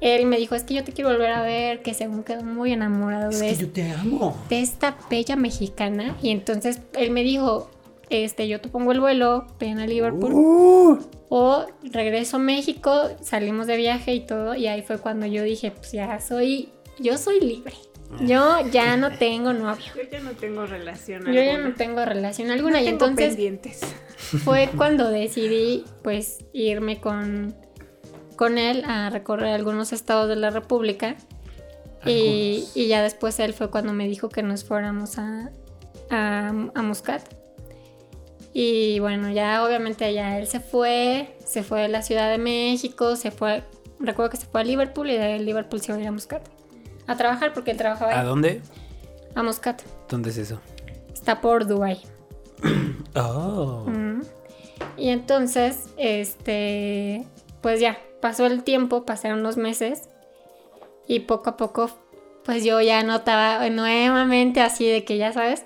él 0.00 0.26
me 0.26 0.36
dijo, 0.38 0.54
es 0.54 0.64
que 0.64 0.74
yo 0.74 0.84
te 0.84 0.92
quiero 0.92 1.10
volver 1.10 1.30
a 1.32 1.42
ver, 1.42 1.82
que 1.82 1.94
según 1.94 2.22
quedó 2.24 2.42
muy 2.42 2.72
enamorado 2.72 3.30
Es 3.30 3.38
de 3.40 3.48
que 3.48 3.56
yo 3.56 3.68
te 3.70 3.90
amo. 3.92 4.36
de 4.48 4.60
esta 4.60 4.96
bella 5.10 5.36
mexicana. 5.36 6.16
Y 6.22 6.30
entonces 6.30 6.80
él 6.94 7.10
me 7.10 7.22
dijo, 7.22 7.70
este, 8.08 8.48
yo 8.48 8.60
te 8.60 8.68
pongo 8.68 8.92
el 8.92 9.00
vuelo, 9.00 9.46
ven 9.58 9.78
a 9.78 9.86
Liverpool. 9.86 10.32
Uh. 10.34 10.98
O 11.28 11.64
regreso 11.82 12.36
a 12.36 12.40
México, 12.40 13.10
salimos 13.22 13.66
de 13.66 13.76
viaje 13.76 14.14
y 14.14 14.20
todo. 14.20 14.54
Y 14.54 14.66
ahí 14.66 14.82
fue 14.82 14.98
cuando 14.98 15.26
yo 15.26 15.42
dije, 15.42 15.70
pues 15.70 15.92
ya 15.92 16.18
soy, 16.20 16.70
yo 16.98 17.16
soy 17.18 17.40
libre. 17.40 17.74
Yo 18.22 18.56
ya 18.72 18.96
no 18.96 19.12
tengo 19.12 19.52
novio. 19.52 19.84
Yo 19.94 20.02
ya 20.10 20.18
no 20.18 20.32
tengo 20.32 20.66
relación 20.66 21.24
Yo 21.26 21.32
ya 21.34 21.52
alguna. 21.52 21.68
no 21.68 21.74
tengo 21.76 22.04
relación 22.04 22.48
No 22.48 22.54
alguna. 22.54 22.80
y 22.82 22.86
tengo 22.86 23.04
entonces 23.04 23.28
pendientes. 23.28 23.80
fue 24.44 24.68
cuando 24.76 25.08
decidí 25.10 25.84
pues 26.02 26.38
irme 26.52 27.00
con, 27.00 27.54
con 28.40 28.56
él 28.56 28.84
a 28.86 29.10
recorrer 29.10 29.52
algunos 29.52 29.92
estados 29.92 30.26
de 30.26 30.34
la 30.34 30.48
República. 30.48 31.14
Y, 32.06 32.66
y 32.74 32.86
ya 32.86 33.02
después 33.02 33.38
él 33.38 33.52
fue 33.52 33.68
cuando 33.68 33.92
me 33.92 34.08
dijo 34.08 34.30
que 34.30 34.42
nos 34.42 34.64
fuéramos 34.64 35.18
a, 35.18 35.50
a, 36.08 36.48
a 36.48 36.82
Muscat. 36.82 37.22
Y 38.54 38.98
bueno, 38.98 39.28
ya 39.30 39.62
obviamente 39.62 40.14
ya 40.14 40.38
él 40.38 40.46
se 40.46 40.58
fue, 40.58 41.36
se 41.44 41.62
fue 41.62 41.82
de 41.82 41.88
la 41.88 42.00
Ciudad 42.00 42.30
de 42.30 42.38
México, 42.38 43.14
se 43.14 43.30
fue, 43.30 43.62
recuerdo 43.98 44.30
que 44.30 44.38
se 44.38 44.46
fue 44.46 44.62
a 44.62 44.64
Liverpool 44.64 45.10
y 45.10 45.18
de 45.18 45.38
Liverpool 45.40 45.82
se 45.82 45.92
iba 45.92 45.98
a 45.98 46.00
ir 46.00 46.08
a 46.08 46.12
Muscat. 46.12 46.42
A 47.08 47.16
trabajar 47.18 47.52
porque 47.52 47.72
él 47.72 47.76
trabajaba 47.76 48.10
¿A 48.14 48.20
ahí, 48.20 48.26
dónde? 48.26 48.62
a 49.34 49.42
Muscat. 49.42 49.82
¿Dónde 50.08 50.30
es 50.30 50.38
eso? 50.38 50.58
Está 51.12 51.42
por 51.42 51.66
Dubai. 51.66 52.00
Oh. 53.16 53.84
Mm. 53.88 54.22
Y 54.96 55.08
entonces, 55.08 55.88
este, 55.96 57.26
pues 57.60 57.80
ya, 57.80 57.98
pasó 58.20 58.46
el 58.46 58.62
tiempo, 58.62 59.04
pasaron 59.04 59.40
unos 59.40 59.56
meses 59.56 60.08
y 61.06 61.20
poco 61.20 61.50
a 61.50 61.56
poco, 61.56 61.90
pues 62.44 62.64
yo 62.64 62.80
ya 62.80 63.02
notaba 63.02 63.68
nuevamente 63.68 64.60
así 64.60 64.86
de 64.86 65.04
que 65.04 65.18
ya 65.18 65.32
sabes, 65.32 65.64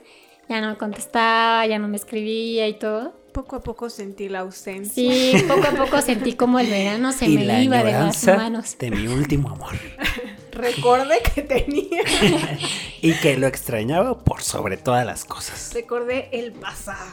ya 0.48 0.60
no 0.60 0.70
me 0.70 0.76
contestaba, 0.76 1.66
ya 1.66 1.78
no 1.78 1.88
me 1.88 1.96
escribía 1.96 2.68
y 2.68 2.74
todo. 2.74 3.12
Poco 3.32 3.56
a 3.56 3.60
poco 3.60 3.90
sentí 3.90 4.28
la 4.28 4.40
ausencia. 4.40 4.94
Sí, 4.94 5.44
poco 5.48 5.66
a 5.66 5.72
poco 5.72 6.00
sentí 6.00 6.34
como 6.34 6.60
el 6.60 6.68
verano 6.68 7.10
se 7.10 7.26
y 7.28 7.36
me 7.36 7.44
la 7.44 7.60
iba 7.60 7.82
de 7.82 7.92
las 7.92 8.24
manos. 8.26 8.78
de 8.78 8.90
mi 8.90 9.08
último 9.08 9.50
amor. 9.50 9.74
Recordé 10.52 11.20
que 11.34 11.42
tenía. 11.42 12.02
Y 13.02 13.12
que 13.20 13.36
lo 13.36 13.46
extrañaba 13.46 14.24
por 14.24 14.40
sobre 14.40 14.78
todas 14.78 15.04
las 15.04 15.26
cosas. 15.26 15.72
Recordé 15.74 16.30
el 16.32 16.52
pasado. 16.52 17.04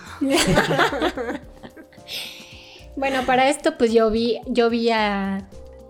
Bueno, 2.96 3.24
para 3.26 3.50
esto 3.50 3.78
pues 3.78 3.94
yo 3.94 4.12
vi, 4.12 4.40
yo 4.48 4.70
vi 4.70 4.90
a, 4.90 5.48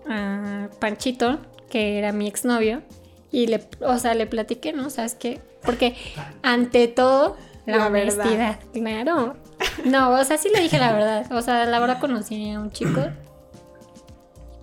a 0.08 0.68
Panchito, 0.78 1.38
que 1.68 1.98
era 1.98 2.12
mi 2.12 2.28
exnovio, 2.28 2.82
y 3.30 3.46
le, 3.46 3.66
o 3.80 3.98
sea, 3.98 4.14
le 4.14 4.26
platiqué, 4.26 4.72
¿no? 4.72 4.90
¿Sabes 4.90 5.14
qué? 5.14 5.40
Porque 5.64 5.94
ante 6.42 6.88
todo, 6.88 7.36
la, 7.66 7.78
La 7.78 7.88
verdad. 7.88 8.18
honestidad, 8.20 8.60
claro. 8.72 9.36
No, 9.84 10.10
o 10.10 10.24
sea, 10.24 10.38
sí 10.38 10.48
le 10.54 10.60
dije 10.60 10.78
la 10.78 10.92
verdad. 10.92 11.32
O 11.32 11.40
sea, 11.40 11.64
la 11.66 11.78
verdad 11.78 12.00
conocí 12.00 12.50
a 12.50 12.60
un 12.60 12.70
chico. 12.72 13.00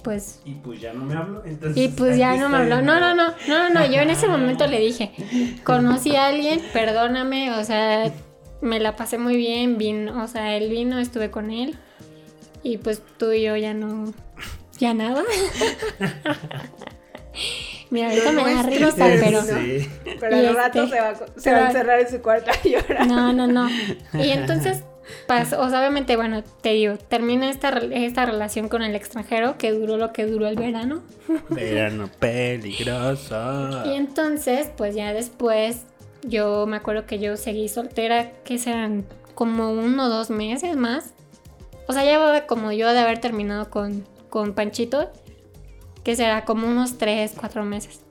Pues 0.04 0.42
Y 0.46 0.56
pues 0.56 0.80
ya 0.80 0.94
no 0.94 1.06
me 1.06 1.16
habló. 1.16 1.44
Entonces 1.46 1.78
y 1.78 1.90
pues 1.90 2.18
ya 2.18 2.36
no 2.36 2.50
me 2.50 2.58
habló. 2.58 2.82
No, 2.82 3.00
no, 3.00 3.16
no, 3.16 3.34
no, 3.48 3.70
no, 3.70 3.86
yo 3.86 4.02
en 4.02 4.10
ese 4.10 4.28
momento 4.28 4.68
le 4.68 4.80
dije, 4.80 5.12
conocí 5.64 6.16
a 6.16 6.28
alguien, 6.28 6.62
perdóname, 6.74 7.52
o 7.52 7.64
sea, 7.64 8.12
me 8.62 8.80
la 8.80 8.96
pasé 8.96 9.18
muy 9.18 9.36
bien, 9.36 9.78
vino, 9.78 10.24
o 10.24 10.28
sea, 10.28 10.56
él 10.56 10.70
vino, 10.70 11.00
estuve 11.00 11.32
con 11.32 11.52
él 11.52 11.78
y 12.64 12.78
pues 12.78 13.02
tú 13.18 13.32
y 13.32 13.44
yo 13.44 13.56
ya 13.56 13.74
no, 13.74 14.14
ya 14.78 14.94
nada. 14.94 15.24
Mira, 17.92 18.10
ahorita 18.10 18.32
me 18.34 18.54
da 18.54 18.64
risa, 18.64 18.94
pero... 18.98 19.42
Sí. 19.42 19.90
Pero 20.20 20.42
Y 20.42 20.46
al 20.46 20.56
rato 20.56 20.84
este- 20.84 20.96
se 20.96 21.02
va, 21.02 21.16
se 21.38 21.52
va 21.54 21.58
a 21.58 21.68
encerrar 21.68 22.00
en 22.02 22.10
su 22.10 22.22
cuarto 22.22 22.52
a 22.52 22.68
llorar. 22.68 23.08
No, 23.08 23.34
no, 23.34 23.48
no. 23.48 23.68
Y 24.14 24.30
entonces, 24.30 24.84
pasó, 25.26 25.60
o 25.60 25.70
sea, 25.70 25.80
obviamente, 25.80 26.16
bueno, 26.16 26.44
te 26.62 26.70
digo, 26.74 26.98
termina 26.98 27.50
esta, 27.50 27.72
re- 27.72 28.06
esta 28.06 28.26
relación 28.28 28.68
con 28.70 28.84
el 28.84 28.94
extranjero 28.96 29.58
que 29.58 29.72
duró 29.72 29.98
lo 29.98 30.14
que 30.14 30.26
duró 30.28 30.48
el 30.48 30.56
verano. 30.56 31.02
Verano 31.50 32.12
peligroso. 32.20 33.84
Y 33.88 33.96
entonces, 33.96 34.70
pues 34.78 34.94
ya 34.94 35.12
después, 35.14 35.84
yo 36.22 36.68
me 36.68 36.78
acuerdo 36.78 37.08
que 37.08 37.18
yo 37.18 37.38
seguí 37.38 37.70
soltera, 37.70 38.34
que 38.44 38.60
serán 38.60 39.06
como 39.34 39.72
uno 39.72 40.06
o 40.06 40.10
dos 40.10 40.30
meses 40.30 40.76
más. 40.76 41.14
O 41.90 41.94
sea, 41.94 42.04
llevaba 42.04 42.46
como 42.46 42.72
yo 42.72 42.94
de 42.94 43.00
haber 43.00 43.18
terminado 43.18 43.72
con, 43.72 44.06
con 44.30 44.54
Panchito, 44.54 45.12
que 46.04 46.16
será 46.16 46.46
como 46.46 46.68
unos 46.68 47.00
tres, 47.00 47.34
cuatro 47.36 47.64
meses. 47.64 48.02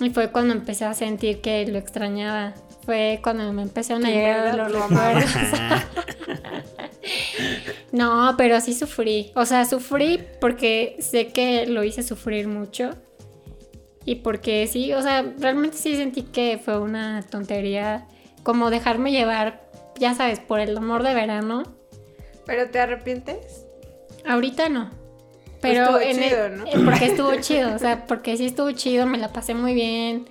Y 0.00 0.10
fue 0.10 0.32
cuando 0.32 0.54
empecé 0.54 0.86
a 0.86 0.94
sentir 0.94 1.40
que 1.40 1.64
lo 1.68 1.78
extrañaba. 1.78 2.52
Fue 2.84 3.20
cuando 3.22 3.52
me 3.52 3.62
empezaron 3.62 4.04
a 4.04 4.10
llegar 4.10 4.56
los 4.56 4.72
recuerdos. 4.72 5.30
No, 7.92 8.34
pero 8.36 8.60
sí 8.60 8.74
sufrí. 8.74 9.30
O 9.36 9.46
sea, 9.46 9.64
sufrí 9.66 10.20
porque 10.40 10.96
sé 10.98 11.28
que 11.28 11.66
lo 11.66 11.84
hice 11.84 12.02
sufrir 12.02 12.48
mucho. 12.48 12.90
Y 14.04 14.16
porque 14.16 14.66
sí, 14.66 14.92
o 14.94 15.02
sea, 15.02 15.32
realmente 15.38 15.76
sí 15.76 15.94
sentí 15.94 16.22
que 16.22 16.60
fue 16.64 16.80
una 16.80 17.22
tontería. 17.22 18.08
Como 18.42 18.68
dejarme 18.70 19.12
llevar, 19.12 19.70
ya 19.96 20.12
sabes, 20.14 20.40
por 20.40 20.58
el 20.58 20.76
amor 20.76 21.04
de 21.04 21.14
verano. 21.14 21.79
¿Pero 22.46 22.68
te 22.70 22.80
arrepientes? 22.80 23.66
Ahorita 24.26 24.68
no. 24.68 24.90
Pero 25.60 25.82
estuvo 25.82 26.00
en 26.00 26.16
chido, 26.18 26.44
el- 26.46 26.56
¿no? 26.56 26.66
eh, 26.66 26.70
porque 26.84 27.04
estuvo 27.06 27.34
chido, 27.36 27.74
o 27.74 27.78
sea, 27.78 28.06
porque 28.06 28.36
sí 28.36 28.46
estuvo 28.46 28.70
chido, 28.72 29.06
me 29.06 29.18
la 29.18 29.28
pasé 29.32 29.54
muy 29.54 29.74
bien. 29.74 30.26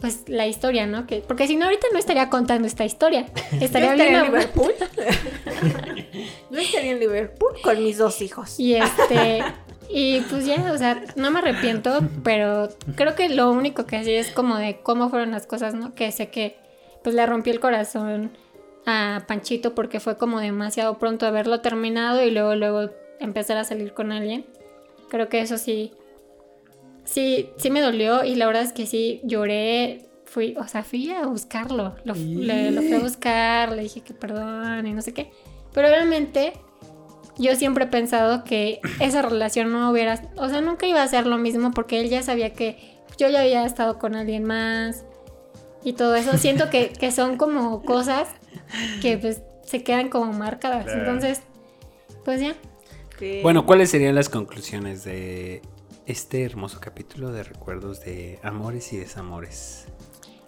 Pues 0.00 0.28
la 0.28 0.46
historia, 0.46 0.86
¿no? 0.86 1.06
Que, 1.08 1.22
porque 1.26 1.48
si 1.48 1.56
no, 1.56 1.64
ahorita 1.64 1.88
no 1.92 1.98
estaría 1.98 2.28
contando 2.30 2.68
esta 2.68 2.84
historia. 2.84 3.26
Estaría, 3.60 3.96
Yo 3.96 4.02
estaría 4.02 4.18
en 4.20 4.24
Liverpool. 4.26 4.72
Yo 6.50 6.58
estaría 6.60 6.92
en 6.92 7.00
Liverpool 7.00 7.52
con 7.62 7.82
mis 7.82 7.98
dos 7.98 8.20
hijos. 8.22 8.58
Y 8.60 8.74
este. 8.74 9.42
Y 9.90 10.20
pues 10.22 10.44
ya, 10.46 10.70
o 10.72 10.76
sea, 10.78 11.02
no 11.16 11.30
me 11.30 11.38
arrepiento, 11.38 12.00
pero 12.22 12.68
creo 12.94 13.14
que 13.14 13.30
lo 13.30 13.50
único 13.50 13.86
que 13.86 14.04
sí 14.04 14.12
es 14.12 14.30
como 14.30 14.56
de 14.56 14.80
cómo 14.82 15.08
fueron 15.08 15.30
las 15.30 15.46
cosas, 15.46 15.74
¿no? 15.74 15.94
Que 15.94 16.12
sé 16.12 16.28
que 16.28 16.56
pues 17.02 17.14
le 17.16 17.24
rompí 17.24 17.48
el 17.50 17.58
corazón 17.58 18.36
a 18.86 19.24
Panchito 19.26 19.74
porque 19.74 20.00
fue 20.00 20.16
como 20.16 20.40
demasiado 20.40 20.98
pronto 20.98 21.26
haberlo 21.26 21.60
terminado 21.60 22.22
y 22.22 22.30
luego, 22.30 22.54
luego 22.54 22.90
empezar 23.20 23.56
a 23.56 23.64
salir 23.64 23.92
con 23.92 24.12
alguien. 24.12 24.46
Creo 25.10 25.28
que 25.28 25.40
eso 25.40 25.58
sí, 25.58 25.92
sí, 27.04 27.50
sí 27.56 27.70
me 27.70 27.80
dolió 27.80 28.24
y 28.24 28.34
la 28.34 28.46
verdad 28.46 28.62
es 28.62 28.72
que 28.72 28.86
sí 28.86 29.20
lloré. 29.24 30.04
Fui, 30.24 30.54
o 30.58 30.68
sea, 30.68 30.82
fui 30.84 31.10
a 31.10 31.26
buscarlo. 31.26 31.96
Lo, 32.04 32.14
le- 32.14 32.70
lo 32.70 32.82
fui 32.82 32.94
a 32.98 33.00
buscar, 33.00 33.72
le 33.72 33.82
dije 33.82 34.02
que 34.02 34.12
perdón 34.12 34.86
y 34.86 34.92
no 34.92 35.00
sé 35.00 35.14
qué. 35.14 35.30
Pero 35.72 35.88
obviamente 35.88 36.52
yo 37.38 37.54
siempre 37.54 37.84
he 37.84 37.88
pensado 37.88 38.44
que 38.44 38.80
esa 39.00 39.22
relación 39.22 39.72
no 39.72 39.90
hubiera, 39.90 40.20
o 40.36 40.48
sea, 40.48 40.60
nunca 40.60 40.86
iba 40.86 41.02
a 41.02 41.08
ser 41.08 41.26
lo 41.26 41.38
mismo 41.38 41.70
porque 41.70 42.00
él 42.00 42.10
ya 42.10 42.22
sabía 42.22 42.52
que 42.52 42.98
yo 43.16 43.28
ya 43.30 43.40
había 43.40 43.64
estado 43.64 43.98
con 43.98 44.14
alguien 44.16 44.44
más 44.44 45.04
y 45.82 45.94
todo 45.94 46.14
eso. 46.14 46.36
Siento 46.36 46.68
que, 46.68 46.90
que 46.90 47.10
son 47.10 47.36
como 47.38 47.82
cosas 47.82 48.28
que 49.02 49.18
pues 49.18 49.42
se 49.64 49.82
quedan 49.82 50.08
como 50.08 50.32
marcadas. 50.32 50.84
Claro. 50.84 51.00
Entonces, 51.00 51.42
pues 52.24 52.40
ya. 52.40 52.54
Bueno, 53.42 53.66
¿cuáles 53.66 53.90
serían 53.90 54.14
las 54.14 54.28
conclusiones 54.28 55.02
de 55.02 55.60
este 56.06 56.44
hermoso 56.44 56.78
capítulo 56.80 57.32
de 57.32 57.42
recuerdos 57.42 58.00
de 58.04 58.38
amores 58.42 58.92
y 58.92 58.96
desamores? 58.96 59.86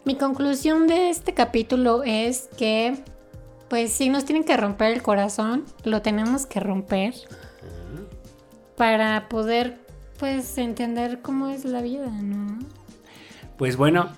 Mi 0.04 0.14
conclusión 0.14 0.86
de 0.86 1.10
este 1.10 1.34
capítulo 1.34 2.02
es 2.04 2.48
que, 2.56 2.94
pues 3.68 3.92
sí, 3.92 4.08
nos 4.08 4.24
tienen 4.24 4.44
que 4.44 4.56
romper 4.56 4.92
el 4.92 5.02
corazón, 5.02 5.64
lo 5.84 6.00
tenemos 6.00 6.46
que 6.46 6.60
romper 6.60 7.14
para 8.76 9.28
poder, 9.28 9.78
pues, 10.18 10.56
entender 10.56 11.20
cómo 11.20 11.48
es 11.48 11.64
la 11.64 11.82
vida, 11.82 12.08
¿no? 12.08 12.58
Pues 13.58 13.76
bueno, 13.76 14.08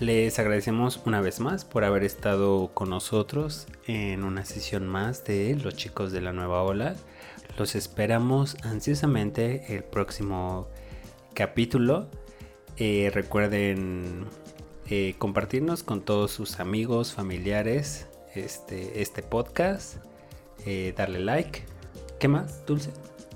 les 0.00 0.38
agradecemos 0.38 1.00
una 1.06 1.20
vez 1.20 1.40
más 1.40 1.64
por 1.64 1.84
haber 1.84 2.02
estado 2.04 2.70
con 2.74 2.90
nosotros 2.90 3.66
en 3.86 4.24
una 4.24 4.44
sesión 4.44 4.86
más 4.86 5.24
de 5.24 5.54
Los 5.56 5.76
chicos 5.76 6.12
de 6.12 6.20
la 6.20 6.32
nueva 6.32 6.62
ola. 6.62 6.96
Los 7.56 7.74
esperamos 7.76 8.56
ansiosamente 8.62 9.74
el 9.74 9.84
próximo 9.84 10.68
capítulo. 11.34 12.08
Eh, 12.76 13.10
recuerden 13.14 14.24
eh, 14.90 15.14
compartirnos 15.18 15.84
con 15.84 16.00
todos 16.00 16.32
sus 16.32 16.58
amigos, 16.58 17.12
familiares 17.12 18.08
este, 18.34 19.00
este 19.00 19.22
podcast. 19.22 19.98
Eh, 20.66 20.92
darle 20.96 21.20
like. 21.20 21.62
¿Qué 22.18 22.26
más, 22.26 22.66
Dulce? 22.66 22.90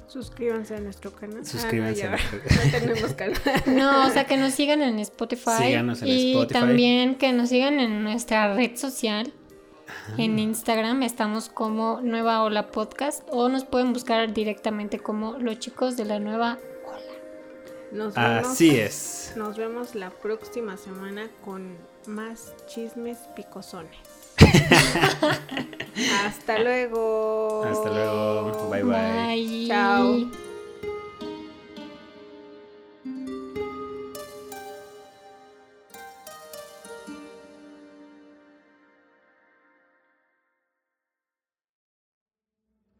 Suscríbanse 0.08 0.74
a 0.74 0.80
nuestro 0.80 1.12
canal. 1.12 1.44
Suscríbanse 1.46 2.04
Ah, 2.06 2.14
a 2.14 2.16
ya. 2.16 2.22
nuestro- 2.30 2.40
No 2.64 2.70
tenemos 2.78 3.12
canal. 3.14 3.62
No, 3.66 4.06
o 4.06 4.10
sea, 4.10 4.24
que 4.24 4.36
nos 4.36 4.54
sigan 4.54 4.82
en 4.82 4.98
Spotify. 4.98 5.50
Síganos 5.58 6.02
en 6.02 6.08
y 6.08 6.32
Spotify. 6.32 6.52
también 6.60 7.14
que 7.16 7.32
nos 7.32 7.50
sigan 7.50 7.78
en 7.78 8.02
nuestra 8.02 8.54
red 8.54 8.76
social. 8.76 9.32
En 10.18 10.38
Instagram 10.38 11.02
estamos 11.02 11.48
como 11.48 12.00
Nueva 12.02 12.42
Ola 12.42 12.68
Podcast 12.70 13.22
o 13.30 13.48
nos 13.48 13.64
pueden 13.64 13.92
buscar 13.94 14.32
directamente 14.34 14.98
como 14.98 15.38
Los 15.38 15.58
Chicos 15.60 15.96
de 15.96 16.04
la 16.04 16.18
Nueva 16.20 16.58
Nos 17.90 18.14
vemos, 18.14 18.46
Así 18.48 18.78
es. 18.78 19.32
Nos 19.36 19.56
vemos 19.56 19.94
la 19.94 20.10
próxima 20.10 20.76
semana 20.76 21.28
con 21.42 21.76
más 22.06 22.52
chismes 22.66 23.16
picosones. 23.34 23.96
Hasta 26.24 26.58
luego. 26.58 27.64
Hasta 27.64 27.90
luego. 27.90 28.70
Bye 28.70 28.82
bye. 28.82 28.92
Bye. 28.92 29.66
Chao. 29.68 30.30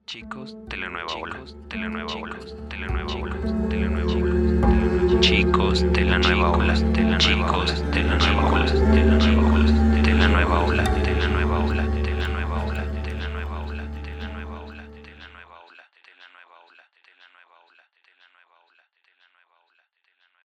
Chicos 0.06 0.56
de 0.68 0.76
la 0.78 0.88
nueva 0.88 1.14
ola, 1.20 1.36
de 1.68 1.76
la 1.76 1.88
nueva 1.90 2.14
ola, 2.14 2.36
de 2.70 2.78
la 2.78 2.86
nueva 2.88 3.14
ola, 3.14 3.36
de 3.68 3.76
la 3.76 3.88
nueva 3.88 4.12
ola. 4.12 5.20
Chicos 5.20 5.92
de 5.92 6.00
la 6.00 6.18
nueva 6.18 6.50
ola, 6.52 6.72
de 6.74 7.02
la 7.02 7.18
nueva 7.18 7.58
ola, 7.58 7.72
de 7.72 8.04
la 8.04 8.16
nueva 8.16 8.50
ola, 8.50 8.72
de 8.72 9.04
la 9.04 9.18
nueva 9.18 9.52
ola, 9.52 9.70
de 10.02 10.14
la 10.14 10.28
nueva 10.28 10.60
ola, 10.64 10.82
de 10.82 11.14
la 11.14 11.17